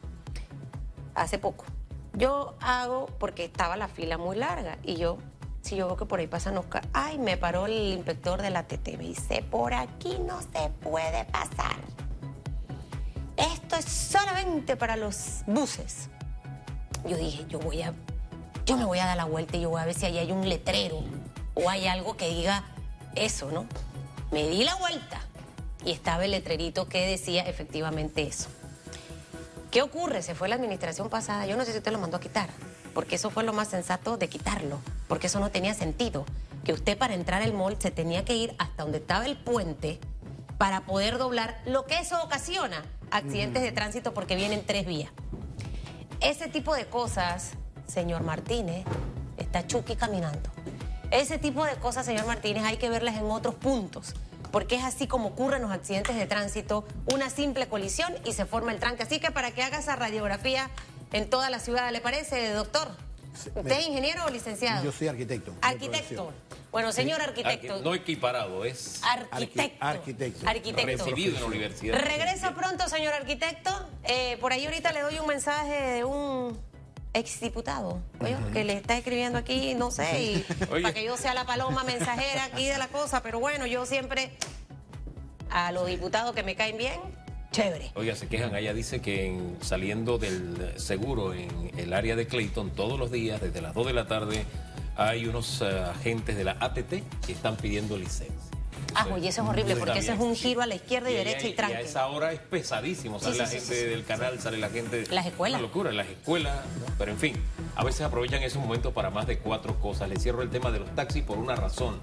[1.15, 1.65] hace poco,
[2.15, 5.19] yo hago, porque estaba la fila muy larga y yo,
[5.62, 8.65] si yo veo que por ahí pasan Oscar, ay, me paró el inspector de la
[8.65, 11.77] TT, me dice, por aquí no se puede pasar.
[13.37, 16.09] Esto es solamente para los buses.
[17.07, 17.93] Yo dije, yo voy a,
[18.65, 20.31] yo me voy a dar la vuelta y yo voy a ver si ahí hay
[20.31, 21.03] un letrero
[21.55, 22.65] o hay algo que diga
[23.15, 23.67] eso, ¿no?
[24.31, 25.21] Me di la vuelta
[25.85, 28.49] y estaba el letrerito que decía efectivamente eso.
[29.75, 30.22] ¿Qué ocurre?
[30.22, 31.47] Se fue la administración pasada.
[31.47, 32.49] Yo no sé si usted lo mandó a quitar,
[32.95, 36.25] porque eso fue lo más sensato de quitarlo, porque eso no tenía sentido.
[36.62, 39.99] Que usted para entrar al mall se tenía que ir hasta donde estaba el puente
[40.59, 45.11] para poder doblar, lo que eso ocasiona accidentes de tránsito porque vienen tres vías.
[46.20, 47.55] Ese tipo de cosas,
[47.89, 48.85] señor Martínez,
[49.39, 50.51] está Chucky caminando.
[51.11, 54.14] Ese tipo de cosas, señor Martínez, hay que verlas en otros puntos,
[54.55, 58.71] porque es así como ocurren los accidentes de tránsito, una simple colisión y se forma
[58.71, 59.03] el tranque.
[59.03, 60.71] Así que para que haga esa radiografía
[61.13, 62.87] en toda la ciudad, ¿le parece, doctor?
[63.35, 64.85] ¿Usted es ingeniero o licenciado?
[64.85, 65.53] Yo soy arquitecto.
[65.61, 66.33] Arquitecto.
[66.71, 67.81] Bueno, señor arquitecto.
[67.83, 69.85] No equiparado, es Arquitecto.
[69.85, 70.49] Arquitecto.
[70.49, 71.05] Arquitecto.
[71.05, 71.99] recibido en la universidad.
[71.99, 73.73] Regresa pronto, señor arquitecto.
[74.05, 76.57] Eh, por ahí ahorita le doy un mensaje de un
[77.15, 81.47] exdiputado oye, que le está escribiendo aquí, no sé, y para que yo sea la
[81.47, 84.31] paloma mensajera aquí de la cosa, pero bueno, yo siempre
[85.51, 87.01] a los diputados que me caen bien,
[87.53, 87.93] chévere.
[87.95, 88.55] Oiga, se quejan.
[88.55, 93.41] Allá dice que en- saliendo del seguro en el área de Clayton, todos los días,
[93.41, 94.45] desde las 2 de la tarde,
[94.97, 98.35] hay unos eh, agentes de la ATT que están pidiendo licencia.
[98.95, 101.47] Ah, oye, eso es horrible, porque ese es un giro a la izquierda y, derecha
[101.49, 101.77] y tranque.
[101.77, 103.19] a esa hora es pesadísimo.
[103.21, 103.87] Sale Sí, la sí, gente sí.
[103.87, 105.05] del canal, sale la gente.
[105.11, 105.59] Las escuelas.
[105.61, 106.59] Una locura, las escuelas.
[106.99, 107.43] Pero en fin,
[107.77, 110.09] a veces aprovechan esos momentos para más de cuatro cosas.
[110.09, 111.99] Les cierro el tema de los taxis por una razón.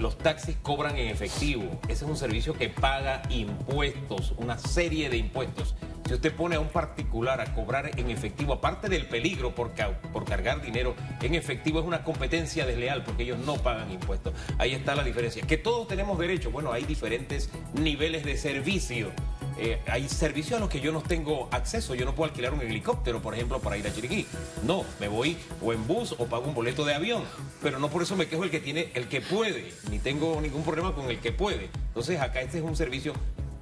[0.00, 1.78] Los taxis cobran en efectivo.
[1.84, 5.74] Ese es un servicio que paga impuestos, una serie de impuestos.
[6.06, 9.72] Si usted pone a un particular a cobrar en efectivo, aparte del peligro por,
[10.10, 14.32] por cargar dinero en efectivo, es una competencia desleal porque ellos no pagan impuestos.
[14.56, 15.46] Ahí está la diferencia.
[15.46, 16.50] Que todos tenemos derecho.
[16.50, 19.10] Bueno, hay diferentes niveles de servicio.
[19.62, 21.94] Eh, hay servicios a los que yo no tengo acceso.
[21.94, 24.26] Yo no puedo alquilar un helicóptero, por ejemplo, para ir a Chiriquí.
[24.64, 27.24] No, me voy o en bus o pago un boleto de avión.
[27.62, 29.70] Pero no por eso me quejo el que tiene, el que puede.
[29.90, 31.68] Ni tengo ningún problema con el que puede.
[31.88, 33.12] Entonces acá este es un servicio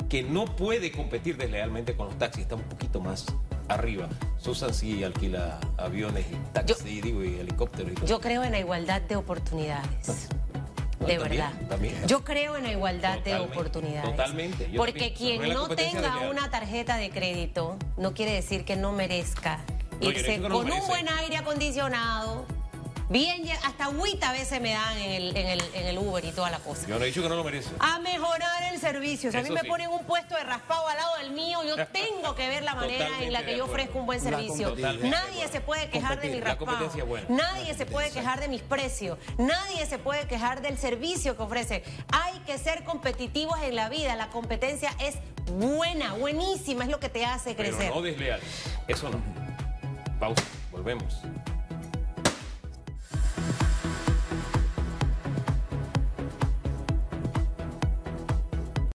[0.09, 2.42] que no puede competir deslealmente con los taxis.
[2.42, 3.26] Está un poquito más
[3.66, 4.09] arriba.
[4.38, 8.07] Susan sí alquila aviones y taxis, digo, y helicópteros y todo.
[8.07, 10.28] Yo creo en la igualdad de oportunidades.
[11.01, 11.53] De También, verdad.
[11.68, 11.94] también.
[12.07, 14.11] Yo creo en la igualdad de oportunidades.
[14.11, 14.68] totalmente.
[14.70, 15.38] Yo Porque también.
[15.38, 19.61] quien No tenga una tarjeta de crédito no quiere decir que no merezca
[20.01, 22.46] no irse no con un buen aire acondicionado.
[23.11, 26.30] Bien, hasta agüita a veces me dan en el, en el, en el Uber y
[26.30, 26.86] toda la cosa.
[26.86, 27.70] Yo no he dicho que no lo merece.
[27.78, 29.30] A mejorar el servicio.
[29.32, 29.66] Si a mí me sí.
[29.66, 33.09] ponen un puesto de raspado al lado del mío, yo tengo que ver la manera
[33.22, 34.76] en la que yo ofrezco un buen servicio.
[34.76, 36.66] Nadie se puede quejar de mi raspado.
[36.66, 37.26] competencia es buena.
[37.30, 39.18] Nadie se puede quejar de mis precios.
[39.38, 41.84] Nadie se puede quejar del servicio que ofrece.
[42.12, 44.16] Hay que ser competitivos en la vida.
[44.16, 45.16] La competencia es
[45.52, 47.94] buena, buenísima, es lo que te hace Pero crecer.
[47.94, 48.40] no desleal.
[48.86, 49.18] Eso no.
[50.20, 50.42] Pausa.
[50.72, 51.22] Volvemos.